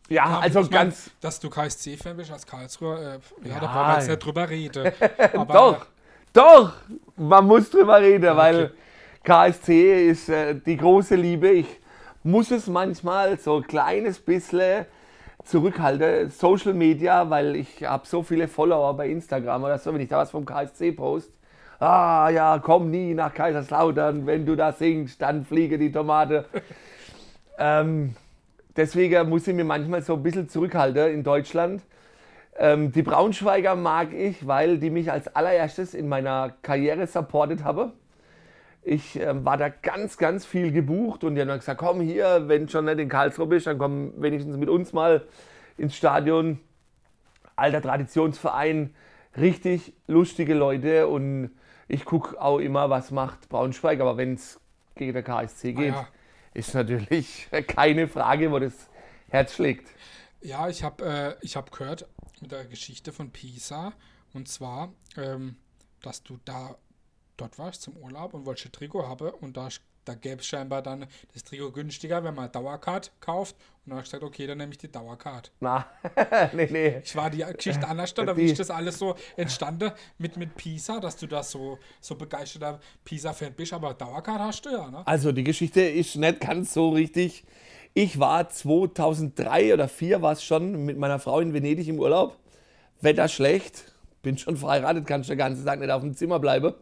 Ja, 0.08 0.26
Ja, 0.26 0.38
also 0.40 0.60
ich 0.60 0.70
mein, 0.70 0.86
ganz. 0.88 1.10
Dass 1.20 1.38
du 1.38 1.48
KSC-Fan 1.48 2.16
bist 2.16 2.32
als 2.32 2.44
Karlsruher, 2.44 2.98
äh, 2.98 3.48
ja, 3.48 3.54
Ja. 3.54 3.60
da 3.60 3.66
brauchen 3.66 3.86
wir 3.88 3.98
jetzt 3.98 4.08
nicht 4.08 4.24
drüber 4.24 4.48
reden. 4.48 4.92
Doch, 5.48 5.86
doch, 6.32 6.72
man 7.16 7.46
muss 7.46 7.68
drüber 7.70 8.00
reden, 8.00 8.34
weil 8.36 8.72
KSC 9.22 10.08
ist 10.08 10.30
äh, 10.30 10.54
die 10.54 10.76
große 10.78 11.14
Liebe. 11.14 11.50
Ich 11.50 11.66
muss 12.22 12.50
es 12.50 12.66
manchmal 12.66 13.38
so 13.38 13.56
ein 13.56 13.66
kleines 13.66 14.18
bisschen 14.18 14.86
zurückhalten, 15.44 16.30
Social 16.30 16.74
Media, 16.74 17.28
weil 17.28 17.56
ich 17.56 17.84
habe 17.84 18.06
so 18.06 18.22
viele 18.22 18.48
Follower 18.48 18.96
bei 18.96 19.08
Instagram 19.08 19.64
oder 19.64 19.78
so, 19.78 19.92
wenn 19.92 20.00
ich 20.00 20.08
da 20.08 20.18
was 20.18 20.30
vom 20.30 20.44
KSC 20.44 20.92
post. 20.92 21.32
Ah 21.80 22.30
ja, 22.30 22.60
komm 22.62 22.90
nie 22.90 23.12
nach 23.12 23.34
Kaiserslautern, 23.34 24.24
wenn 24.24 24.46
du 24.46 24.54
da 24.54 24.72
singst, 24.72 25.20
dann 25.20 25.44
fliege 25.44 25.78
die 25.78 25.90
Tomate. 25.90 26.44
ähm, 27.58 28.14
deswegen 28.76 29.28
muss 29.28 29.48
ich 29.48 29.54
mir 29.54 29.64
manchmal 29.64 30.02
so 30.02 30.14
ein 30.14 30.22
bisschen 30.22 30.48
zurückhalten 30.48 31.12
in 31.12 31.24
Deutschland. 31.24 31.82
Ähm, 32.56 32.92
die 32.92 33.02
Braunschweiger 33.02 33.74
mag 33.74 34.12
ich, 34.12 34.46
weil 34.46 34.78
die 34.78 34.90
mich 34.90 35.10
als 35.10 35.34
allererstes 35.34 35.94
in 35.94 36.08
meiner 36.08 36.54
Karriere 36.62 37.08
supportet 37.08 37.64
haben. 37.64 37.92
Ich 38.84 39.18
ähm, 39.18 39.44
war 39.44 39.56
da 39.56 39.68
ganz, 39.68 40.18
ganz 40.18 40.44
viel 40.44 40.72
gebucht 40.72 41.22
und 41.22 41.36
die 41.36 41.40
haben 41.40 41.48
dann 41.48 41.60
gesagt, 41.60 41.78
komm 41.78 42.00
hier, 42.00 42.48
wenn 42.48 42.68
schon 42.68 42.84
nicht 42.84 42.98
in 42.98 43.08
Karlsruhe 43.08 43.46
bist, 43.46 43.66
dann 43.66 43.78
komm 43.78 44.20
wenigstens 44.20 44.56
mit 44.56 44.68
uns 44.68 44.92
mal 44.92 45.26
ins 45.78 45.94
Stadion. 45.94 46.58
Alter 47.54 47.80
Traditionsverein, 47.80 48.94
richtig 49.36 49.92
lustige 50.08 50.54
Leute 50.54 51.06
und 51.06 51.50
ich 51.86 52.04
gucke 52.04 52.40
auch 52.40 52.58
immer, 52.58 52.90
was 52.90 53.10
macht 53.10 53.48
Braunschweig, 53.48 54.00
aber 54.00 54.16
wenn 54.16 54.34
es 54.34 54.58
gegen 54.94 55.12
der 55.12 55.22
KSC 55.22 55.74
geht, 55.74 55.94
ja. 55.94 56.08
ist 56.54 56.74
natürlich 56.74 57.48
keine 57.68 58.08
Frage, 58.08 58.50
wo 58.50 58.58
das 58.58 58.88
Herz 59.28 59.54
schlägt. 59.54 59.88
Ja, 60.40 60.68
ich 60.68 60.82
habe 60.82 61.04
äh, 61.04 61.44
ich 61.44 61.56
hab 61.56 61.70
gehört 61.70 62.08
mit 62.40 62.50
der 62.50 62.64
Geschichte 62.64 63.12
von 63.12 63.30
Pisa 63.30 63.92
und 64.32 64.48
zwar, 64.48 64.92
ähm, 65.16 65.56
dass 66.00 66.22
du 66.22 66.38
da 66.44 66.76
dort 67.42 67.58
warst 67.58 67.82
zum 67.82 67.96
Urlaub 67.96 68.34
und 68.34 68.46
wolltest 68.46 68.66
ein 68.66 68.72
Trikot 68.72 69.06
haben 69.06 69.30
und 69.40 69.56
da, 69.56 69.68
da 70.04 70.14
gäbe 70.14 70.40
es 70.40 70.46
scheinbar 70.46 70.80
dann 70.80 71.06
das 71.32 71.42
Trikot 71.42 71.72
günstiger, 71.72 72.22
wenn 72.22 72.34
man 72.34 72.50
Dauercard 72.52 73.10
kauft 73.20 73.56
und 73.84 73.90
dann 73.90 73.94
habe 73.94 74.04
ich 74.04 74.10
gesagt, 74.10 74.22
okay, 74.22 74.46
dann 74.46 74.58
nehme 74.58 74.70
ich 74.70 74.78
die 74.78 74.90
Dauercard. 74.90 75.50
Na, 75.60 75.86
nee, 76.52 76.68
nee. 76.70 77.00
Ich 77.04 77.16
war 77.16 77.30
die 77.30 77.44
Geschichte 77.44 77.86
anders, 77.86 78.16
oder 78.16 78.36
wie 78.36 78.44
ist 78.44 78.60
das 78.60 78.70
alles 78.70 78.98
so 78.98 79.16
entstanden 79.36 79.90
mit, 80.18 80.36
mit 80.36 80.54
Pisa, 80.54 81.00
dass 81.00 81.16
du 81.16 81.26
da 81.26 81.42
so, 81.42 81.78
so 82.00 82.14
begeisterter 82.14 82.78
Pisa-Fan 83.04 83.54
bist, 83.54 83.72
aber 83.72 83.94
Dauercard 83.94 84.38
hast 84.38 84.64
du 84.64 84.70
ja, 84.70 84.88
ne? 84.88 85.06
Also 85.06 85.32
die 85.32 85.44
Geschichte 85.44 85.80
ist 85.80 86.14
nicht 86.16 86.40
ganz 86.40 86.72
so 86.72 86.90
richtig. 86.90 87.44
Ich 87.94 88.18
war 88.18 88.48
2003 88.48 89.74
oder 89.74 89.88
2004 89.88 90.22
war 90.22 90.32
es 90.32 90.44
schon 90.44 90.84
mit 90.84 90.96
meiner 90.96 91.18
Frau 91.18 91.40
in 91.40 91.52
Venedig 91.52 91.88
im 91.88 91.98
Urlaub. 91.98 92.38
Wetter 93.00 93.26
schlecht, 93.26 93.92
bin 94.22 94.38
schon 94.38 94.56
verheiratet, 94.56 95.06
kann 95.06 95.24
schon 95.24 95.32
den 95.32 95.38
ganzen 95.38 95.66
Tag 95.66 95.80
nicht 95.80 95.90
auf 95.90 96.02
dem 96.02 96.14
Zimmer 96.14 96.38
bleiben. 96.38 96.72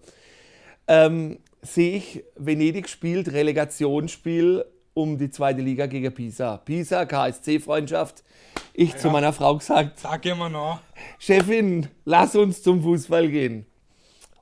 Ähm, 0.90 1.38
Sehe 1.62 1.98
ich, 1.98 2.24
Venedig 2.36 2.88
spielt 2.88 3.32
Relegationsspiel 3.32 4.64
um 4.92 5.18
die 5.18 5.30
zweite 5.30 5.60
Liga 5.60 5.86
gegen 5.86 6.12
Pisa. 6.12 6.56
Pisa, 6.56 7.04
KSC-Freundschaft. 7.04 8.24
Ich 8.72 8.96
zu 8.96 9.08
meiner 9.08 9.32
Frau 9.32 9.56
gesagt, 9.56 10.00
Sag 10.00 10.26
immer 10.26 10.48
noch. 10.48 10.80
Chefin, 11.18 11.86
lass 12.04 12.34
uns 12.34 12.62
zum 12.62 12.82
Fußball 12.82 13.28
gehen. 13.28 13.66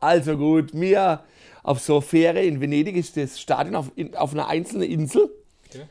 Also 0.01 0.39
gut, 0.39 0.73
mir 0.73 1.23
auf 1.63 1.81
so 1.81 2.01
Fähre 2.01 2.43
in 2.43 2.63
Venedig 2.63 2.97
ist 2.97 3.19
das 3.19 3.39
Stadion 3.39 3.77
auf, 3.77 3.93
in, 3.95 4.17
auf 4.17 4.33
einer 4.33 4.49
einzelnen 4.49 4.89
Insel. 4.89 5.31
Okay. 5.69 5.83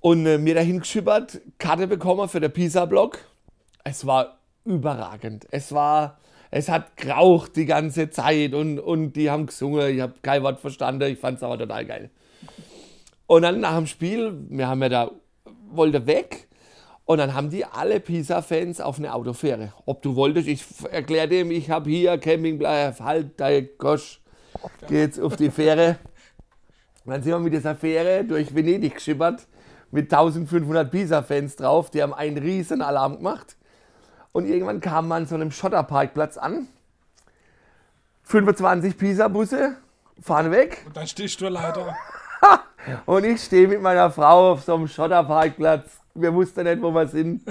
Und 0.00 0.24
äh, 0.24 0.38
mir 0.38 0.54
dahin 0.54 0.78
geschippert, 0.78 1.42
Karte 1.58 1.86
bekommen 1.86 2.30
für 2.30 2.40
den 2.40 2.52
Pisa-Block. 2.52 3.18
Es 3.82 4.06
war 4.06 4.38
überragend. 4.64 5.46
Es 5.50 5.72
war, 5.72 6.18
es 6.56 6.68
hat 6.68 6.96
geraucht 6.96 7.56
die 7.56 7.66
ganze 7.66 8.10
Zeit 8.10 8.54
und, 8.54 8.78
und 8.78 9.14
die 9.14 9.28
haben 9.28 9.46
gesungen. 9.46 9.92
Ich 9.92 10.00
habe 10.00 10.14
kein 10.22 10.44
Wort 10.44 10.60
verstanden, 10.60 11.10
ich 11.10 11.18
fand 11.18 11.38
es 11.38 11.42
aber 11.42 11.58
total 11.58 11.84
geil. 11.84 12.10
Und 13.26 13.42
dann 13.42 13.58
nach 13.58 13.74
dem 13.76 13.88
Spiel, 13.88 14.38
wir 14.50 14.68
haben 14.68 14.80
ja 14.82 14.88
da, 14.88 15.10
wollte 15.72 16.06
weg. 16.06 16.46
Und 17.06 17.18
dann 17.18 17.34
haben 17.34 17.50
die 17.50 17.64
alle 17.64 17.98
Pisa-Fans 17.98 18.80
auf 18.80 18.98
eine 18.98 19.12
Autofähre. 19.12 19.72
Ob 19.84 20.00
du 20.02 20.14
wolltest, 20.14 20.46
ich 20.46 20.64
erkläre 20.92 21.26
dem, 21.26 21.50
ich 21.50 21.70
habe 21.70 21.90
hier 21.90 22.16
Campingplatz, 22.18 23.00
halt 23.00 23.32
dein 23.40 23.70
Gosch, 23.76 24.20
geht's 24.86 25.18
auf 25.18 25.34
die 25.34 25.50
Fähre. 25.50 25.98
Und 27.04 27.14
dann 27.14 27.22
sind 27.24 27.32
wir 27.32 27.40
mit 27.40 27.52
dieser 27.52 27.74
Fähre 27.74 28.24
durch 28.24 28.54
Venedig 28.54 28.94
geschippert, 28.94 29.48
mit 29.90 30.04
1500 30.04 30.88
Pisa-Fans 30.88 31.56
drauf, 31.56 31.90
die 31.90 32.00
haben 32.00 32.14
einen 32.14 32.38
riesen 32.38 32.80
Alarm 32.80 33.16
gemacht. 33.16 33.56
Und 34.34 34.46
irgendwann 34.46 34.80
kam 34.80 35.06
man 35.06 35.22
an 35.22 35.28
so 35.28 35.36
einem 35.36 35.52
Schotterparkplatz 35.52 36.36
an. 36.38 36.66
25 38.24 38.98
Pisa-Busse 38.98 39.76
fahren 40.20 40.50
weg. 40.50 40.82
Und 40.86 40.96
dann 40.96 41.06
stehst 41.06 41.40
du 41.40 41.48
leider. 41.48 41.94
Und 43.06 43.24
ich 43.24 43.44
stehe 43.44 43.68
mit 43.68 43.80
meiner 43.80 44.10
Frau 44.10 44.50
auf 44.50 44.64
so 44.64 44.74
einem 44.74 44.88
Schotterparkplatz. 44.88 46.00
Wir 46.14 46.34
wussten 46.34 46.64
nicht, 46.64 46.82
wo 46.82 46.90
wir 46.90 47.06
sind. 47.06 47.42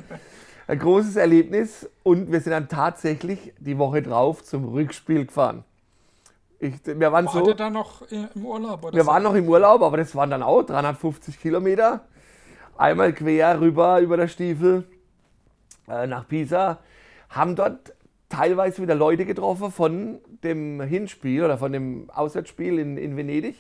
Ein 0.68 0.78
großes 0.78 1.16
Erlebnis. 1.16 1.90
Und 2.04 2.30
wir 2.30 2.42
sind 2.42 2.52
dann 2.52 2.68
tatsächlich 2.68 3.54
die 3.60 3.78
Woche 3.78 4.02
drauf 4.02 4.44
zum 4.44 4.66
Rückspiel 4.66 5.26
gefahren. 5.26 5.64
Ich, 6.60 6.74
wir 6.86 7.14
waren 7.14 7.28
War 7.28 7.34
so, 7.34 7.46
der 7.46 7.56
da 7.56 7.70
noch 7.70 8.02
im 8.10 8.46
Urlaub? 8.46 8.84
Oder 8.84 8.94
wir 8.94 9.04
so? 9.04 9.10
waren 9.10 9.24
noch 9.24 9.36
im 9.36 9.48
Urlaub, 9.48 9.82
aber 9.82 9.96
das 9.96 10.14
waren 10.16 10.30
dann 10.30 10.44
auch 10.44 10.64
350 10.64 11.40
Kilometer. 11.40 12.02
Einmal 12.78 13.14
quer 13.14 13.62
rüber 13.62 14.02
über 14.02 14.18
der 14.18 14.28
Stiefel 14.28 14.84
äh, 15.88 16.08
nach 16.08 16.28
Pisa. 16.28 16.80
Haben 17.30 17.56
dort 17.56 17.94
teilweise 18.30 18.82
wieder 18.82 18.96
Leute 18.96 19.26
getroffen 19.26 19.72
von 19.72 20.20
dem 20.44 20.82
Hinspiel 20.82 21.44
oder 21.44 21.58
von 21.58 21.72
dem 21.72 22.10
Auswärtsspiel 22.10 22.80
in, 22.80 22.98
in 22.98 23.16
Venedig. 23.16 23.56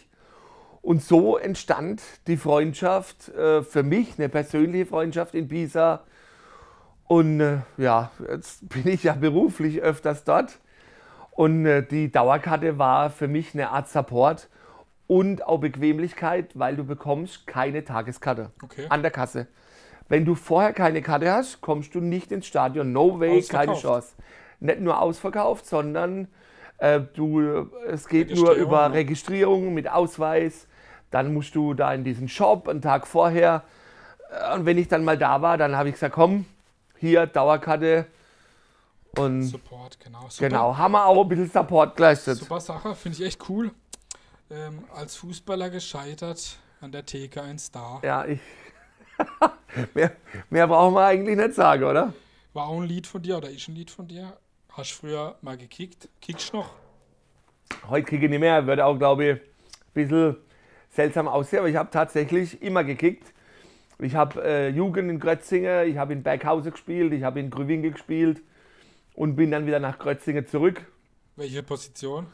Und 0.81 1.01
so 1.01 1.37
entstand 1.37 2.01
die 2.27 2.37
Freundschaft, 2.37 3.29
äh, 3.29 3.63
für 3.63 3.83
mich 3.83 4.17
eine 4.17 4.29
persönliche 4.29 4.85
Freundschaft 4.85 5.33
in 5.33 5.47
Pisa. 5.47 6.03
Und 7.07 7.39
äh, 7.39 7.59
ja, 7.77 8.11
jetzt 8.29 8.67
bin 8.73 8.87
ich 8.87 9.03
ja 9.03 9.13
beruflich 9.13 9.81
öfters 9.81 10.23
dort. 10.23 10.59
Und 11.31 11.65
äh, 11.65 11.83
die 11.85 12.11
Dauerkarte 12.11 12.77
war 12.77 13.09
für 13.09 13.27
mich 13.27 13.53
eine 13.53 13.69
Art 13.69 13.87
Support 13.89 14.49
und 15.07 15.45
auch 15.45 15.59
Bequemlichkeit, 15.59 16.57
weil 16.57 16.75
du 16.75 16.83
bekommst 16.83 17.47
keine 17.47 17.83
Tageskarte 17.83 18.51
Okay. 18.63 18.85
an 18.89 19.01
der 19.01 19.11
Kasse. 19.11 19.47
Wenn 20.09 20.25
du 20.25 20.35
vorher 20.35 20.73
keine 20.73 21.01
Karte 21.01 21.31
hast, 21.31 21.61
kommst 21.61 21.95
du 21.95 21.99
nicht 22.01 22.31
ins 22.31 22.45
Stadion. 22.45 22.91
No 22.91 23.19
way, 23.19 23.41
keine. 23.43 23.73
Chance. 23.75 24.13
Nicht 24.59 24.79
nur 24.79 25.01
ausverkauft, 25.01 25.65
sondern 25.65 26.27
äh, 26.77 27.01
du, 27.15 27.69
es 27.87 28.07
geht 28.07 28.35
nur 28.35 28.53
über 28.53 28.89
ne? 28.89 28.95
Registrierung 28.95 29.73
mit 29.73 29.89
Ausweis. 29.89 30.67
Dann 31.11 31.33
musst 31.33 31.55
du 31.55 31.73
da 31.73 31.93
in 31.93 32.03
diesen 32.03 32.27
Shop 32.27 32.67
einen 32.67 32.81
Tag 32.81 33.07
vorher. 33.07 33.63
Äh, 34.31 34.55
Und 34.55 34.65
wenn 34.65 34.77
ich 34.77 34.87
dann 34.87 35.03
mal 35.03 35.17
da 35.17 35.41
war, 35.41 35.57
dann 35.57 35.75
habe 35.75 35.89
ich 35.89 35.95
gesagt, 35.95 36.15
komm, 36.15 36.45
hier 36.97 37.25
Dauerkarte. 37.25 38.05
Und 39.17 39.43
Support, 39.43 39.99
genau. 39.99 40.27
Super, 40.29 40.49
genau, 40.49 40.77
haben 40.77 40.93
wir 40.93 41.05
auch 41.05 41.21
ein 41.21 41.27
bisschen 41.27 41.51
Support 41.51 41.95
geleistet. 41.95 42.37
Super 42.39 42.59
Sache, 42.59 42.95
finde 42.95 43.19
ich 43.19 43.25
echt 43.25 43.47
cool. 43.49 43.71
Ähm, 44.49 44.83
als 44.95 45.15
Fußballer 45.17 45.69
gescheitert, 45.69 46.57
an 46.81 46.91
der 46.91 47.05
Theke 47.05 47.41
ein 47.41 47.59
Star. 47.59 47.99
Ja, 48.03 48.25
ich. 48.25 48.39
mehr, 49.93 50.11
mehr 50.49 50.67
brauchen 50.67 50.95
wir 50.95 51.05
eigentlich 51.05 51.37
nicht 51.37 51.53
sagen, 51.53 51.83
oder? 51.83 52.13
War 52.53 52.67
auch 52.67 52.81
ein 52.81 52.87
Lied 52.87 53.07
von 53.07 53.21
dir 53.21 53.37
oder 53.37 53.49
ist 53.49 53.67
ein 53.67 53.75
Lied 53.75 53.91
von 53.91 54.07
dir? 54.07 54.37
Hast 54.69 54.91
du 54.91 54.95
früher 54.95 55.35
mal 55.41 55.57
gekickt? 55.57 56.09
Kickst 56.21 56.53
du 56.53 56.57
noch? 56.57 56.69
Heute 57.89 58.05
kriege 58.05 58.25
ich 58.25 58.29
nicht 58.29 58.39
mehr, 58.39 58.65
würde 58.67 58.85
auch, 58.85 58.97
glaube 58.97 59.25
ich, 59.25 59.31
ein 59.31 59.41
bisschen 59.93 60.37
seltsam 60.89 61.27
aussehen, 61.27 61.59
aber 61.59 61.69
ich 61.69 61.75
habe 61.75 61.89
tatsächlich 61.89 62.61
immer 62.61 62.83
gekickt. 62.83 63.33
Ich 63.99 64.15
habe 64.15 64.43
äh, 64.43 64.69
Jugend 64.69 65.09
in 65.09 65.19
Grötzingen, 65.19 65.87
ich 65.87 65.97
habe 65.97 66.13
in 66.13 66.23
Berghausen 66.23 66.71
gespielt, 66.71 67.13
ich 67.13 67.23
habe 67.23 67.39
in 67.39 67.49
Grüwinkel 67.49 67.91
gespielt 67.91 68.41
und 69.13 69.35
bin 69.35 69.51
dann 69.51 69.65
wieder 69.65 69.79
nach 69.79 69.97
Grötzingen 69.97 70.47
zurück. 70.47 70.85
Welche 71.35 71.63
Position? 71.63 72.27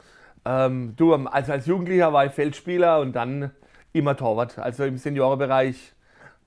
Ähm, 0.45 0.93
du, 0.95 1.13
also 1.13 1.51
als 1.51 1.65
Jugendlicher 1.65 2.11
war 2.11 2.25
ich 2.25 2.31
Feldspieler 2.31 2.99
und 2.99 3.13
dann 3.13 3.51
immer 3.93 4.15
Torwart. 4.15 4.57
Also 4.57 4.83
im 4.83 4.97
Seniorenbereich 4.97 5.93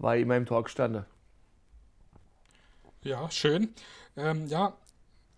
war 0.03 0.17
ich 0.17 0.23
immer 0.23 0.37
im 0.37 0.47
Tor 0.47 0.65
gestanden. 0.65 1.05
Ja, 3.03 3.31
schön. 3.31 3.73
Ähm, 4.17 4.47
ja, 4.47 4.75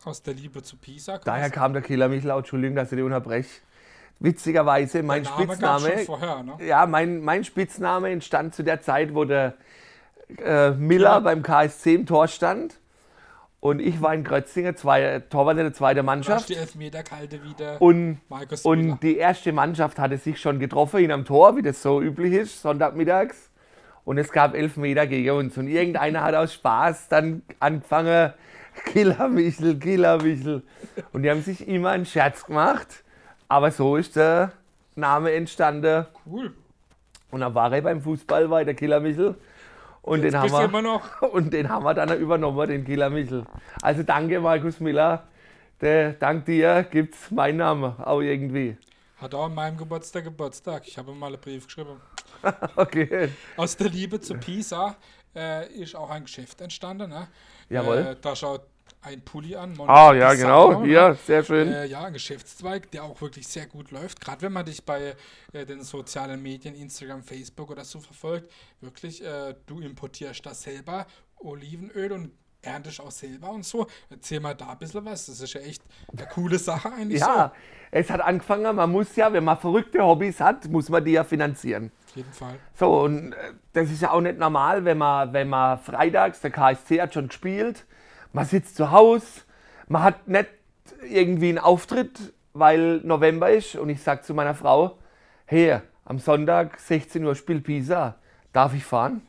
aus 0.04 0.22
der 0.22 0.34
Liebe 0.34 0.62
zu 0.62 0.76
Pisa. 0.76 1.18
Daher 1.18 1.50
kam 1.50 1.72
der 1.72 1.82
Killer 1.82 2.08
Michel, 2.08 2.30
Entschuldigung, 2.30 2.76
dass 2.76 2.90
ich 2.90 2.96
dich 2.96 3.04
unterbreche. 3.04 3.60
Witzigerweise, 4.20 5.02
mein 5.02 5.24
Spitzname, 5.24 5.98
vorher, 5.98 6.42
ne? 6.42 6.56
ja, 6.64 6.86
mein, 6.86 7.20
mein 7.20 7.44
Spitzname 7.44 8.10
entstand 8.10 8.54
zu 8.54 8.62
der 8.62 8.80
Zeit, 8.80 9.14
wo 9.14 9.24
der 9.24 9.54
äh, 10.38 10.70
Miller 10.70 11.20
beim 11.20 11.42
KSC 11.42 11.94
im 11.94 12.06
Tor 12.06 12.28
stand. 12.28 12.78
Und 13.60 13.80
ich 13.80 14.00
war 14.02 14.14
in 14.14 14.24
Grötzingen, 14.24 14.76
zwei, 14.76 15.20
Torwart 15.30 15.56
in 15.56 15.64
der 15.64 15.72
zweiten 15.72 16.04
Mannschaft. 16.04 16.50
die 16.50 16.54
Elfmeterkalte 16.54 17.42
wieder. 17.42 17.80
Und, 17.80 18.20
und 18.62 19.02
die 19.02 19.16
erste 19.16 19.52
Mannschaft 19.52 19.98
hatte 19.98 20.18
sich 20.18 20.38
schon 20.38 20.58
getroffen 20.58 21.00
in 21.00 21.10
am 21.10 21.24
Tor, 21.24 21.56
wie 21.56 21.62
das 21.62 21.80
so 21.80 22.00
üblich 22.00 22.34
ist, 22.34 22.60
Sonntagmittags. 22.60 23.50
Und 24.04 24.18
es 24.18 24.30
gab 24.30 24.54
Elfmeter 24.54 25.06
gegen 25.06 25.30
uns. 25.30 25.56
Und 25.56 25.68
irgendeiner 25.68 26.22
hat 26.22 26.34
aus 26.34 26.54
Spaß 26.54 27.08
dann 27.08 27.42
angefangen, 27.58 28.32
Killer 28.86 29.28
Michel, 29.28 29.78
Killer 29.78 30.22
Michel. 30.22 30.62
Und 31.12 31.22
die 31.22 31.30
haben 31.30 31.42
sich 31.42 31.66
immer 31.66 31.90
einen 31.90 32.06
Scherz 32.06 32.44
gemacht. 32.44 33.02
Aber 33.48 33.70
so 33.70 33.96
ist 33.96 34.16
der 34.16 34.52
Name 34.94 35.32
entstanden. 35.32 36.06
Cool. 36.26 36.52
Und 37.30 37.40
dann 37.40 37.54
war 37.54 37.72
er 37.72 37.82
beim 37.82 38.00
Fußball 38.00 38.48
bei 38.48 38.64
der 38.64 38.74
Killer 38.74 39.00
Michel. 39.00 39.34
Und 40.02 40.22
den, 40.22 40.36
haben 40.36 40.52
wir, 40.52 40.64
immer 40.64 40.82
noch? 40.82 41.22
und 41.32 41.52
den 41.52 41.68
haben 41.68 41.84
wir 41.84 41.94
dann 41.94 42.16
übernommen, 42.18 42.68
den 42.68 42.84
Killer 42.84 43.08
Michel. 43.08 43.44
Also 43.80 44.02
danke, 44.02 44.38
Markus 44.38 44.78
Miller. 44.80 45.24
Der, 45.80 46.12
dank 46.12 46.44
dir 46.44 46.86
gibt's 46.90 47.30
meinen 47.30 47.58
Namen 47.58 47.94
auch 47.98 48.20
irgendwie. 48.20 48.76
Hat 49.16 49.34
auch 49.34 49.46
an 49.46 49.54
meinem 49.54 49.76
Geburtstag 49.76 50.24
Geburtstag. 50.24 50.86
Ich 50.86 50.98
habe 50.98 51.12
mal 51.12 51.28
einen 51.28 51.40
Brief 51.40 51.64
geschrieben. 51.64 52.00
Okay. 52.76 53.28
Aus 53.56 53.76
der 53.76 53.88
Liebe 53.88 54.20
zu 54.20 54.34
Pisa 54.34 54.96
äh, 55.34 55.72
ist 55.72 55.94
auch 55.96 56.10
ein 56.10 56.24
Geschäft 56.24 56.60
entstanden. 56.60 57.10
Ne? 57.10 57.28
Jawohl. 57.68 57.98
Äh, 57.98 58.16
da 58.20 58.34
schaut 58.36 58.62
ein 59.02 59.20
Pulli 59.22 59.54
an. 59.56 59.74
Mon- 59.76 59.88
Ah, 59.88 60.14
ja, 60.14 60.32
genau. 60.34 60.68
Pisano, 60.68 60.86
ne? 60.86 60.92
Ja, 60.92 61.14
sehr 61.14 61.44
schön. 61.44 61.72
Äh, 61.72 61.86
ja, 61.86 62.04
ein 62.04 62.12
Geschäftszweig, 62.14 62.90
der 62.90 63.04
auch 63.04 63.20
wirklich 63.20 63.46
sehr 63.46 63.66
gut 63.66 63.90
läuft. 63.90 64.20
Gerade 64.20 64.42
wenn 64.42 64.52
man 64.52 64.64
dich 64.64 64.84
bei 64.84 65.14
äh, 65.52 65.66
den 65.66 65.82
sozialen 65.82 66.42
Medien, 66.42 66.74
Instagram, 66.74 67.22
Facebook 67.22 67.70
oder 67.70 67.84
so 67.84 68.00
verfolgt, 68.00 68.50
wirklich, 68.80 69.22
äh, 69.24 69.54
du 69.66 69.80
importierst 69.80 70.44
das 70.46 70.62
selber, 70.62 71.06
Olivenöl 71.38 72.12
und 72.12 72.30
erntest 72.62 73.00
auch 73.00 73.10
selber 73.10 73.50
und 73.50 73.64
so. 73.66 73.86
Erzähl 74.08 74.40
mal 74.40 74.54
da 74.54 74.70
ein 74.70 74.78
bisschen 74.78 75.04
was. 75.04 75.26
Das 75.26 75.38
ist 75.40 75.52
ja 75.52 75.60
echt 75.60 75.82
eine 76.16 76.26
coole 76.28 76.58
Sache 76.58 76.90
eigentlich 76.92 77.20
Ja, 77.20 77.52
es 77.90 78.08
hat 78.08 78.22
angefangen, 78.22 78.74
man 78.74 78.90
muss 78.90 79.14
ja, 79.16 79.30
wenn 79.30 79.44
man 79.44 79.58
verrückte 79.58 80.02
Hobbys 80.02 80.40
hat, 80.40 80.66
muss 80.68 80.88
man 80.88 81.04
die 81.04 81.12
ja 81.12 81.24
finanzieren. 81.24 81.92
Jeden 82.14 82.32
Fall. 82.32 82.56
So, 82.74 83.00
und 83.00 83.32
äh, 83.32 83.52
das 83.72 83.90
ist 83.90 84.02
ja 84.02 84.10
auch 84.10 84.20
nicht 84.20 84.38
normal, 84.38 84.84
wenn 84.84 84.98
man, 84.98 85.32
wenn 85.32 85.48
man 85.48 85.78
freitags, 85.78 86.40
der 86.40 86.50
KSC 86.50 87.00
hat 87.00 87.14
schon 87.14 87.28
gespielt, 87.28 87.86
man 88.32 88.44
sitzt 88.44 88.76
zu 88.76 88.90
Hause, 88.90 89.42
man 89.88 90.02
hat 90.02 90.28
nicht 90.28 90.48
irgendwie 91.02 91.50
einen 91.50 91.58
Auftritt, 91.58 92.32
weil 92.52 92.98
November 92.98 93.50
ist 93.50 93.76
und 93.76 93.88
ich 93.88 94.02
sag 94.02 94.24
zu 94.24 94.34
meiner 94.34 94.54
Frau, 94.54 94.98
hey, 95.46 95.80
am 96.04 96.18
Sonntag 96.18 96.78
16 96.78 97.24
Uhr 97.24 97.34
spielt 97.34 97.64
Pisa, 97.64 98.16
darf 98.52 98.74
ich 98.74 98.84
fahren? 98.84 99.22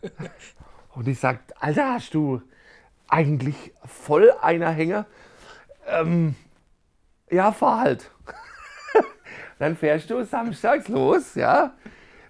und 0.94 1.08
ich 1.08 1.18
sag, 1.18 1.40
Alter, 1.58 1.94
hast 1.94 2.14
du 2.14 2.42
eigentlich 3.08 3.72
voll 3.84 4.32
einer 4.40 4.70
Hänger? 4.70 5.06
Ähm, 5.86 6.34
ja, 7.30 7.52
fahr 7.52 7.80
halt. 7.80 8.10
Dann 9.58 9.76
fährst 9.76 10.10
du 10.10 10.24
samstags 10.24 10.88
los, 10.88 11.34
ja, 11.34 11.74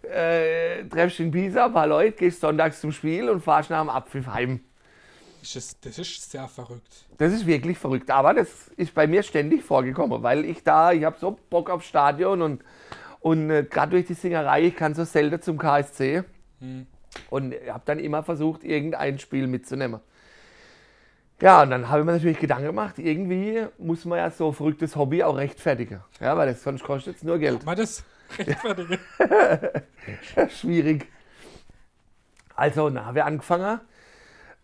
äh, 0.02 0.84
treffst 0.84 1.20
in 1.20 1.30
Pisa 1.30 1.66
ein 1.66 1.72
paar 1.72 1.86
Leute, 1.86 2.16
gehst 2.16 2.40
sonntags 2.40 2.80
zum 2.80 2.92
Spiel 2.92 3.28
und 3.28 3.42
fahrst 3.42 3.70
nach 3.70 3.80
dem 3.80 3.90
Abpfiff 3.90 4.26
heim. 4.26 4.60
Das 5.40 5.56
ist, 5.56 5.84
das 5.84 5.98
ist 5.98 6.30
sehr 6.30 6.48
verrückt. 6.48 7.06
Das 7.18 7.32
ist 7.32 7.46
wirklich 7.46 7.78
verrückt, 7.78 8.10
aber 8.10 8.34
das 8.34 8.68
ist 8.76 8.94
bei 8.94 9.06
mir 9.06 9.22
ständig 9.22 9.62
vorgekommen, 9.62 10.22
weil 10.22 10.44
ich 10.44 10.62
da, 10.62 10.92
ich 10.92 11.04
habe 11.04 11.16
so 11.18 11.38
Bock 11.50 11.70
aufs 11.70 11.86
Stadion 11.86 12.42
und, 12.42 12.62
Und 13.26 13.50
äh, 13.50 13.64
gerade 13.64 13.90
durch 13.90 14.06
die 14.06 14.14
Singerei, 14.14 14.66
ich 14.66 14.76
kann 14.76 14.94
so 14.94 15.02
selten 15.04 15.42
zum 15.42 15.58
KSC. 15.58 16.22
Hm. 16.60 16.86
Und 17.30 17.54
habe 17.68 17.82
dann 17.84 17.98
immer 17.98 18.22
versucht, 18.22 18.62
irgendein 18.62 19.18
Spiel 19.18 19.48
mitzunehmen. 19.48 20.00
Ja, 21.40 21.62
und 21.62 21.70
dann 21.70 21.88
habe 21.88 22.00
ich 22.00 22.06
mir 22.06 22.12
natürlich 22.12 22.38
Gedanken 22.38 22.66
gemacht, 22.66 22.98
irgendwie 22.98 23.66
muss 23.76 24.06
man 24.06 24.18
ja 24.18 24.30
so 24.30 24.48
ein 24.48 24.54
verrücktes 24.54 24.96
Hobby 24.96 25.22
auch 25.22 25.36
rechtfertigen. 25.36 26.00
Ja, 26.18 26.36
weil 26.36 26.48
das 26.48 26.62
sonst 26.62 26.82
kostet 26.82 27.16
es 27.16 27.22
nur 27.22 27.38
Geld. 27.38 27.64
Mal 27.66 27.74
das 27.74 28.04
rechtfertigen. 28.38 28.98
Schwierig. 30.48 31.06
Also, 32.54 32.88
dann 32.88 33.04
habe 33.04 33.18
ich 33.18 33.24
angefangen, 33.24 33.80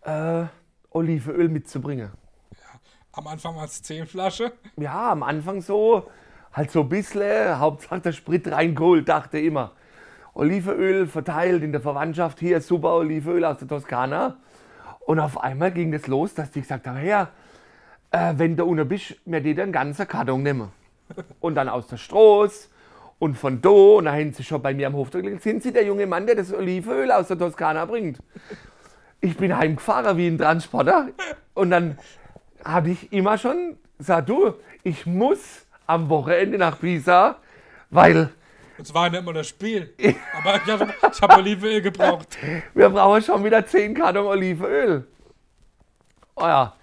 äh, 0.01 0.45
Olivenöl 0.89 1.47
mitzubringen. 1.49 2.11
Am 3.11 3.27
Anfang 3.27 3.55
war 3.55 3.65
es 3.65 3.83
10 3.83 4.07
Flasche. 4.07 4.53
Ja, 4.75 5.11
am 5.11 5.21
Anfang 5.21 5.61
so, 5.61 6.09
halt 6.51 6.71
so 6.71 6.81
ein 6.81 6.89
bisschen, 6.89 7.59
Hauptsache 7.59 8.01
der 8.01 8.11
Sprit 8.11 8.51
reingeholt, 8.51 9.07
dachte 9.07 9.37
immer. 9.37 9.73
Olivenöl 10.33 11.05
verteilt 11.05 11.61
in 11.61 11.71
der 11.71 11.81
Verwandtschaft, 11.81 12.39
hier 12.39 12.59
super 12.59 12.95
Olivenöl 12.95 13.45
aus 13.45 13.59
der 13.59 13.67
Toskana. 13.67 14.37
Und 15.05 15.19
auf 15.19 15.41
einmal 15.41 15.71
ging 15.71 15.91
das 15.91 16.07
los, 16.07 16.33
dass 16.33 16.51
die 16.51 16.61
gesagt 16.61 16.87
haben, 16.87 16.97
Herr, 16.97 17.29
äh, 18.11 18.33
wenn 18.37 18.55
du 18.55 18.65
unten 18.65 18.87
bist, 18.87 19.15
mir 19.25 19.41
die 19.41 19.53
den 19.53 19.71
ganzen 19.71 20.07
Karton 20.07 20.43
nehmen. 20.43 20.71
Und 21.39 21.55
dann 21.55 21.69
aus 21.69 21.87
der 21.87 21.97
Stroß 21.97 22.69
und 23.23 23.37
von 23.37 23.61
da, 23.61 23.69
und 23.69 24.03
da 24.05 24.11
haben 24.11 24.33
sie 24.33 24.43
schon 24.43 24.61
bei 24.61 24.73
mir 24.73 24.87
am 24.87 24.95
Hof 24.95 25.09
geklingelt, 25.09 25.41
sind 25.41 25.63
Sie 25.63 25.71
der 25.71 25.85
junge 25.85 26.05
Mann, 26.05 26.25
der 26.25 26.35
das 26.35 26.53
Olivenöl 26.53 27.09
aus 27.09 27.29
der 27.29 27.39
Toskana 27.39 27.85
bringt? 27.85 28.17
Ich 29.21 29.37
bin 29.37 29.57
heimgefahren 29.57 30.17
wie 30.17 30.27
ein 30.27 30.37
Transporter. 30.37 31.07
Und 31.53 31.69
dann 31.69 31.97
habe 32.65 32.89
ich 32.89 33.13
immer 33.13 33.37
schon 33.37 33.77
gesagt, 33.97 34.27
du, 34.27 34.55
ich 34.83 35.05
muss 35.05 35.65
am 35.87 36.09
Wochenende 36.09 36.57
nach 36.57 36.77
Pisa, 36.81 37.37
weil 37.89 38.29
Es 38.77 38.93
war 38.93 39.09
nicht 39.09 39.19
immer 39.19 39.33
das 39.33 39.47
Spiel. 39.47 39.93
Aber 40.37 40.55
ich 40.55 40.71
habe 40.71 40.93
hab 41.01 41.37
Olivenöl 41.37 41.81
gebraucht. 41.81 42.37
wir 42.73 42.89
brauchen 42.89 43.21
schon 43.21 43.43
wieder 43.43 43.65
10 43.65 43.93
Karton 43.93 44.25
Olivenöl. 44.25 45.07
Oh 46.35 46.43
ja. 46.43 46.75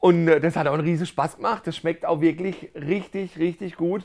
Und 0.00 0.28
äh, 0.28 0.40
das 0.40 0.56
hat 0.56 0.66
auch 0.66 0.74
einen 0.74 0.84
riesen 0.84 1.06
Spaß 1.06 1.36
gemacht. 1.36 1.66
Das 1.66 1.76
schmeckt 1.76 2.04
auch 2.04 2.20
wirklich 2.20 2.70
richtig, 2.74 3.38
richtig 3.38 3.76
gut. 3.76 4.04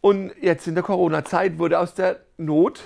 Und 0.00 0.32
jetzt 0.40 0.66
in 0.66 0.74
der 0.74 0.82
Corona-Zeit 0.82 1.58
wurde 1.58 1.78
aus 1.78 1.94
der 1.94 2.20
Not 2.36 2.82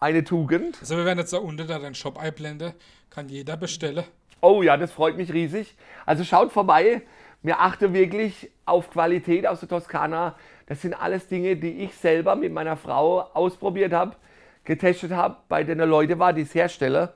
eine 0.00 0.24
Tugend. 0.24 0.78
Also 0.80 0.96
wir 0.96 1.04
werden 1.04 1.20
jetzt 1.20 1.32
da 1.32 1.38
unten 1.38 1.66
da 1.66 1.78
den 1.78 1.94
Shop 1.94 2.18
einblenden. 2.18 2.72
Kann 3.10 3.28
jeder 3.28 3.56
bestellen. 3.56 4.04
Oh 4.40 4.62
ja, 4.62 4.76
das 4.76 4.92
freut 4.92 5.16
mich 5.16 5.32
riesig. 5.32 5.76
Also 6.04 6.24
schaut 6.24 6.52
vorbei. 6.52 7.02
Wir 7.42 7.60
achten 7.60 7.94
wirklich 7.94 8.50
auf 8.64 8.90
Qualität 8.90 9.46
aus 9.46 9.60
der 9.60 9.68
Toskana. 9.68 10.34
Das 10.66 10.82
sind 10.82 10.94
alles 10.94 11.28
Dinge, 11.28 11.56
die 11.56 11.84
ich 11.84 11.94
selber 11.94 12.34
mit 12.36 12.52
meiner 12.52 12.76
Frau 12.76 13.20
ausprobiert 13.34 13.92
habe, 13.92 14.16
getestet 14.64 15.12
habe, 15.12 15.36
bei 15.48 15.62
den 15.62 15.78
Leuten 15.78 16.18
war, 16.18 16.32
die 16.32 16.42
es 16.42 16.54
herstellen. 16.54 17.08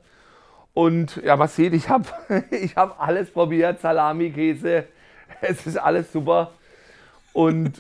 Und 0.73 1.17
ja, 1.25 1.37
man 1.37 1.49
sieht, 1.49 1.75
ich 1.75 1.89
habe 1.89 2.07
ich 2.51 2.77
hab 2.77 3.01
alles 3.01 3.31
probiert. 3.31 3.81
Salami, 3.81 4.31
Käse, 4.31 4.87
es 5.41 5.67
ist 5.67 5.77
alles 5.77 6.13
super. 6.13 6.53
Und 7.33 7.79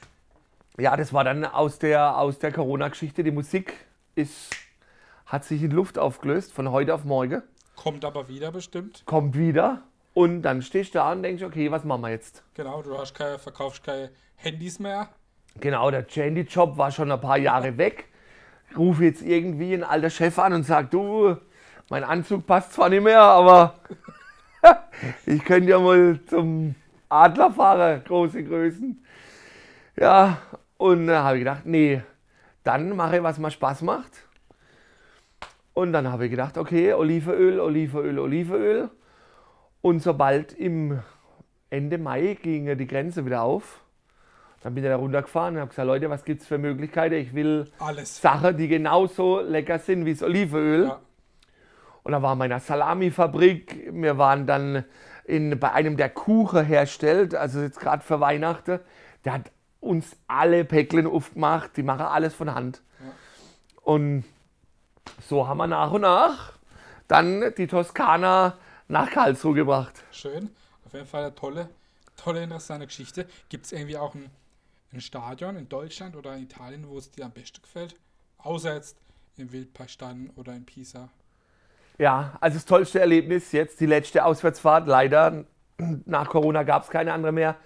ja, 0.78 0.96
das 0.96 1.12
war 1.12 1.24
dann 1.24 1.44
aus 1.44 1.78
der, 1.78 2.16
aus 2.18 2.38
der 2.38 2.52
Corona-Geschichte. 2.52 3.22
Die 3.22 3.30
Musik 3.30 3.74
ist, 4.14 4.50
hat 5.26 5.44
sich 5.44 5.62
in 5.62 5.70
Luft 5.72 5.98
aufgelöst 5.98 6.52
von 6.52 6.70
heute 6.70 6.94
auf 6.94 7.04
morgen 7.04 7.42
Kommt 7.76 8.06
aber 8.06 8.28
wieder 8.28 8.50
bestimmt. 8.50 9.02
kommt 9.04 9.36
wieder 9.36 9.82
und 10.16 10.40
dann 10.40 10.62
stehst 10.62 10.94
du 10.94 10.98
da 10.98 11.12
und 11.12 11.22
denkst, 11.22 11.42
okay, 11.42 11.70
was 11.70 11.84
machen 11.84 12.00
wir 12.00 12.08
jetzt? 12.08 12.42
Genau, 12.54 12.80
du 12.80 12.96
hast 12.96 13.12
keine, 13.12 13.38
verkaufst 13.38 13.84
keine 13.84 14.08
Handys 14.36 14.78
mehr. 14.78 15.10
Genau, 15.60 15.90
der 15.90 16.06
Chandy-Job 16.06 16.78
war 16.78 16.90
schon 16.90 17.12
ein 17.12 17.20
paar 17.20 17.36
Jahre 17.36 17.76
weg. 17.76 18.06
Rufe 18.74 19.04
jetzt 19.04 19.20
irgendwie 19.20 19.74
ein 19.74 19.84
alter 19.84 20.08
Chef 20.08 20.38
an 20.38 20.54
und 20.54 20.62
sag, 20.62 20.90
du, 20.90 21.36
mein 21.90 22.02
Anzug 22.02 22.46
passt 22.46 22.72
zwar 22.72 22.88
nicht 22.88 23.02
mehr, 23.02 23.20
aber 23.20 23.74
ich 25.26 25.44
könnte 25.44 25.68
ja 25.68 25.78
mal 25.78 26.18
zum 26.24 26.74
Adler 27.10 27.50
fahren, 27.50 28.02
große 28.02 28.42
Größen. 28.42 29.04
Ja, 30.00 30.38
und 30.78 31.08
da 31.08 31.24
habe 31.24 31.36
ich 31.36 31.40
gedacht, 31.42 31.66
nee, 31.66 32.00
dann 32.64 32.96
mache 32.96 33.18
ich, 33.18 33.22
was 33.22 33.36
mir 33.36 33.50
Spaß 33.50 33.82
macht. 33.82 34.12
Und 35.74 35.92
dann 35.92 36.10
habe 36.10 36.24
ich 36.24 36.30
gedacht, 36.30 36.56
okay, 36.56 36.94
Olivenöl, 36.94 37.60
Olivenöl, 37.60 38.18
Olivenöl. 38.18 38.90
Und 39.86 40.00
sobald 40.00 40.52
im 40.52 41.00
Ende 41.70 41.96
Mai 41.96 42.36
ging 42.42 42.66
ja 42.66 42.74
die 42.74 42.88
Grenze 42.88 43.24
wieder 43.24 43.42
auf, 43.42 43.82
dann 44.60 44.74
bin 44.74 44.82
ich 44.82 44.90
da 44.90 44.96
runtergefahren 44.96 45.54
und 45.54 45.60
habe 45.60 45.68
gesagt, 45.68 45.86
Leute, 45.86 46.10
was 46.10 46.24
gibt 46.24 46.42
es 46.42 46.48
für 46.48 46.58
Möglichkeiten? 46.58 47.14
Ich 47.14 47.36
will 47.36 47.70
Alles. 47.78 48.20
Sachen, 48.20 48.56
die 48.56 48.66
genauso 48.66 49.38
lecker 49.38 49.78
sind 49.78 50.04
wie 50.04 50.12
das 50.12 50.24
Olivenöl. 50.24 50.86
Ja. 50.86 50.98
Und 52.02 52.10
da 52.10 52.32
in 52.32 52.42
einer 52.42 52.58
Salami-Fabrik. 52.58 53.92
Wir 53.92 54.18
waren 54.18 54.44
dann 54.48 54.84
in, 55.24 55.56
bei 55.56 55.70
einem, 55.70 55.96
der 55.96 56.08
Kuchen 56.08 56.64
herstellt, 56.64 57.36
also 57.36 57.60
jetzt 57.60 57.78
gerade 57.78 58.02
für 58.02 58.18
Weihnachten. 58.18 58.80
Der 59.24 59.34
hat 59.34 59.52
uns 59.78 60.16
alle 60.26 60.64
Päcklen 60.64 61.06
aufgemacht. 61.06 61.76
Die 61.76 61.84
machen 61.84 62.06
alles 62.06 62.34
von 62.34 62.52
Hand. 62.52 62.82
Und 63.82 64.24
so 65.20 65.46
haben 65.46 65.58
wir 65.58 65.68
nach 65.68 65.92
und 65.92 66.00
nach 66.00 66.54
dann 67.06 67.54
die 67.56 67.68
Toskana 67.68 68.54
nach 68.88 69.10
Karlsruhe 69.10 69.54
gebracht. 69.54 70.02
Schön. 70.12 70.50
Auf 70.84 70.92
jeden 70.92 71.06
Fall 71.06 71.24
eine 71.24 71.34
tolle, 71.34 71.68
tolle, 72.16 72.42
interessante 72.42 72.86
Geschichte. 72.86 73.26
Gibt 73.48 73.66
es 73.66 73.72
irgendwie 73.72 73.96
auch 73.96 74.14
ein, 74.14 74.30
ein 74.92 75.00
Stadion 75.00 75.56
in 75.56 75.68
Deutschland 75.68 76.16
oder 76.16 76.36
in 76.36 76.44
Italien, 76.44 76.88
wo 76.88 76.98
es 76.98 77.10
dir 77.10 77.24
am 77.24 77.32
besten 77.32 77.62
gefällt? 77.62 77.96
Außer 78.38 78.74
jetzt 78.74 78.96
im 79.36 79.52
Wildparkstadion 79.52 80.30
oder 80.36 80.54
in 80.54 80.64
Pisa. 80.64 81.08
Ja, 81.98 82.36
also 82.40 82.56
das 82.56 82.66
tollste 82.66 83.00
Erlebnis 83.00 83.52
jetzt, 83.52 83.80
die 83.80 83.86
letzte 83.86 84.24
Auswärtsfahrt. 84.24 84.86
Leider, 84.86 85.44
nach 85.78 86.28
Corona 86.28 86.62
gab 86.62 86.84
es 86.84 86.90
keine 86.90 87.12
andere 87.12 87.32
mehr. 87.32 87.56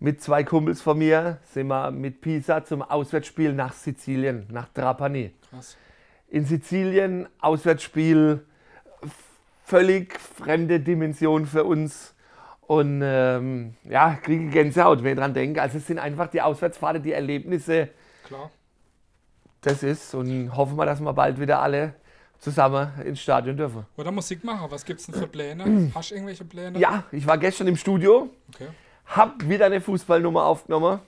Mit 0.00 0.22
zwei 0.22 0.44
Kumpels 0.44 0.80
von 0.80 0.98
mir 0.98 1.38
sind 1.44 1.66
wir 1.68 1.90
mit 1.90 2.20
Pisa 2.20 2.64
zum 2.64 2.82
Auswärtsspiel 2.82 3.52
nach 3.52 3.72
Sizilien, 3.72 4.46
nach 4.50 4.68
Trapani. 4.68 5.34
Krass. 5.50 5.76
In 6.28 6.44
Sizilien, 6.44 7.28
Auswärtsspiel, 7.40 8.44
völlig 9.68 10.18
fremde 10.18 10.80
Dimension 10.80 11.46
für 11.46 11.64
uns. 11.64 12.14
Und 12.62 13.00
ähm, 13.02 13.74
ja, 13.84 14.14
kriege 14.14 14.48
Gänsehaut, 14.48 15.02
wenn 15.02 15.12
ich 15.12 15.18
dran 15.18 15.32
denke. 15.34 15.60
Also 15.62 15.78
es 15.78 15.86
sind 15.86 15.98
einfach 15.98 16.26
die 16.28 16.42
Auswärtsfahrten, 16.42 17.02
die 17.02 17.12
Erlebnisse, 17.12 17.88
Klar. 18.24 18.50
das 19.62 19.82
ist. 19.82 20.14
Und 20.14 20.54
hoffen 20.56 20.76
wir, 20.76 20.84
dass 20.84 21.00
wir 21.00 21.12
bald 21.12 21.40
wieder 21.40 21.60
alle 21.60 21.94
zusammen 22.38 22.90
ins 23.04 23.20
Stadion 23.20 23.56
dürfen. 23.56 23.86
Oder 23.96 24.10
Musik 24.12 24.44
machen. 24.44 24.70
Was 24.70 24.84
gibt's 24.84 25.06
denn 25.06 25.14
für 25.14 25.26
Pläne? 25.26 25.90
Hast 25.94 26.10
du 26.10 26.14
irgendwelche 26.14 26.44
Pläne? 26.44 26.78
Ja, 26.78 27.04
ich 27.10 27.26
war 27.26 27.38
gestern 27.38 27.66
im 27.68 27.76
Studio, 27.76 28.30
Okay. 28.54 28.68
hab 29.06 29.48
wieder 29.48 29.66
eine 29.66 29.80
Fußballnummer 29.80 30.44
aufgenommen. 30.44 31.00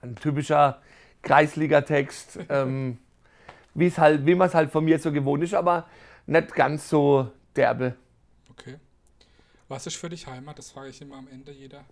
Ein 0.00 0.16
typischer 0.16 0.80
Kreisliga-Text, 1.22 2.40
ähm, 2.48 2.98
halt, 3.76 4.26
wie 4.26 4.34
man 4.34 4.48
es 4.48 4.54
halt 4.54 4.70
von 4.70 4.84
mir 4.84 4.98
so 4.98 5.12
gewohnt 5.12 5.44
ist, 5.44 5.54
aber 5.54 5.86
nicht 6.26 6.54
ganz 6.54 6.88
so 6.88 7.30
derbe. 7.56 7.94
Okay. 8.50 8.76
Was 9.68 9.86
ist 9.86 9.96
für 9.96 10.08
dich 10.08 10.26
Heimat? 10.26 10.58
Das 10.58 10.70
frage 10.70 10.90
ich 10.90 11.00
immer 11.00 11.16
am 11.16 11.28
Ende 11.28 11.52
jeder, 11.52 11.84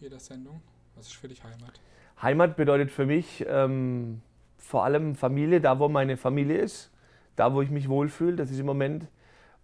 jeder 0.00 0.18
Sendung. 0.18 0.62
Was 0.96 1.06
ist 1.06 1.16
für 1.16 1.28
dich 1.28 1.42
Heimat? 1.42 1.80
Heimat 2.22 2.56
bedeutet 2.56 2.90
für 2.90 3.06
mich 3.06 3.44
ähm, 3.48 4.22
vor 4.58 4.84
allem 4.84 5.14
Familie, 5.14 5.60
da 5.60 5.78
wo 5.78 5.88
meine 5.88 6.16
Familie 6.16 6.58
ist, 6.58 6.90
da 7.36 7.54
wo 7.54 7.62
ich 7.62 7.70
mich 7.70 7.88
wohlfühle. 7.88 8.36
Das 8.36 8.50
ist 8.50 8.58
im 8.58 8.66
Moment, 8.66 9.06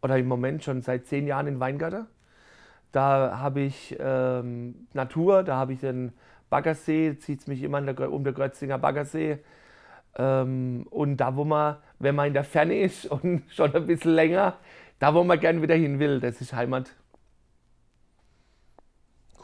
oder 0.03 0.19
im 0.19 0.29
Moment 0.29 0.65
schon 0.65 0.83
seit 0.83 1.07
zehn 1.07 1.27
Jahren 1.27 1.47
in 1.47 1.61
Weingarten. 1.61 2.07
Da 2.93 3.39
habe 3.39 3.61
ich 3.61 3.97
ähm, 3.99 4.87
Natur, 4.95 5.43
da 5.43 5.57
habe 5.57 5.75
ich 5.75 5.81
den 5.81 6.13
Baggersee, 6.49 7.19
zieht 7.19 7.41
es 7.41 7.47
mich 7.47 7.63
immer 7.63 7.81
der, 7.83 8.13
um 8.13 8.25
den 8.25 8.35
Grötzinger 8.35 8.79
Baggersee. 8.79 9.39
Ähm, 10.17 10.87
und 10.91 11.19
da, 11.19 11.37
wo 11.37 11.45
man, 11.45 11.77
wenn 11.99 12.15
man 12.15 12.29
in 12.29 12.35
der 12.35 12.45
Ferne 12.45 12.79
ist 12.81 13.07
und 13.11 13.45
schon 13.51 13.75
ein 13.75 13.87
bisschen 13.87 14.13
länger, 14.15 14.59
da, 14.99 15.15
wo 15.15 15.25
man 15.25 15.39
gern 15.41 15.61
wieder 15.63 15.75
hin 15.75 15.99
will, 15.99 16.21
das 16.21 16.41
ist 16.41 16.53
Heimat. 16.53 16.91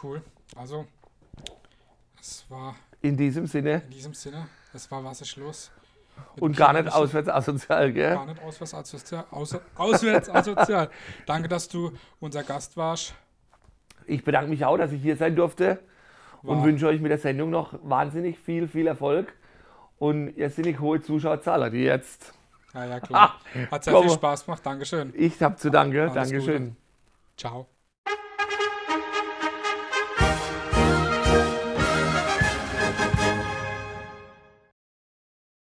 Cool. 0.03 0.23
Also, 0.57 0.87
es 2.21 2.45
war 2.49 2.75
In 3.01 3.17
diesem 3.17 3.47
Sinne 3.47 3.83
in 3.87 3.91
diesem 3.91 4.15
Sinne, 4.15 4.49
es 4.73 4.91
war 4.91 5.05
was 5.05 5.21
ist 5.21 5.37
los? 5.37 5.71
Und 6.39 6.57
gar 6.57 6.73
nicht 6.75 6.93
auswärts 6.93 7.29
asozial, 7.29 7.93
gell? 7.93 8.15
Gar 8.15 8.27
nicht 8.27 8.43
auswärts 8.43 8.75
asozial. 8.75 9.25
Auswärts 9.31 10.29
asozial. 10.29 10.91
Danke, 11.27 11.49
dass 11.49 11.69
du 11.69 11.93
unser 12.21 12.43
Gast 12.43 12.77
warst. 12.77 13.15
Ich 14.07 14.23
bedanke 14.25 14.51
mich 14.51 14.65
auch, 14.65 14.77
dass 14.77 14.93
ich 14.93 15.01
hier 15.01 15.17
sein 15.17 15.35
durfte 15.37 15.79
und 16.43 16.59
War- 16.59 16.65
wünsche 16.65 16.87
euch 16.87 17.01
mit 17.01 17.11
der 17.11 17.19
Sendung 17.19 17.51
noch 17.51 17.75
wahnsinnig 17.83 18.39
viel, 18.39 18.69
viel 18.69 18.87
Erfolg 18.89 19.33
und 19.99 20.37
irrsinnig 20.37 20.81
hohe 20.81 21.01
Zuschauerzahler, 21.01 21.71
die 21.71 21.79
jetzt. 21.85 22.35
Ja, 22.75 22.85
ja, 22.87 23.01
klar. 23.01 23.41
Hat 23.71 23.85
sehr 23.85 23.93
Komm. 23.93 24.05
viel 24.05 24.13
Spaß 24.13 24.45
gemacht. 24.45 24.65
Dankeschön. 24.65 25.13
Ich 25.17 25.43
habe 25.43 25.57
zu. 25.57 25.71
Alles 25.71 26.31
Dankeschön. 26.31 26.65
Gute. 26.65 26.77
Ciao. 27.37 27.72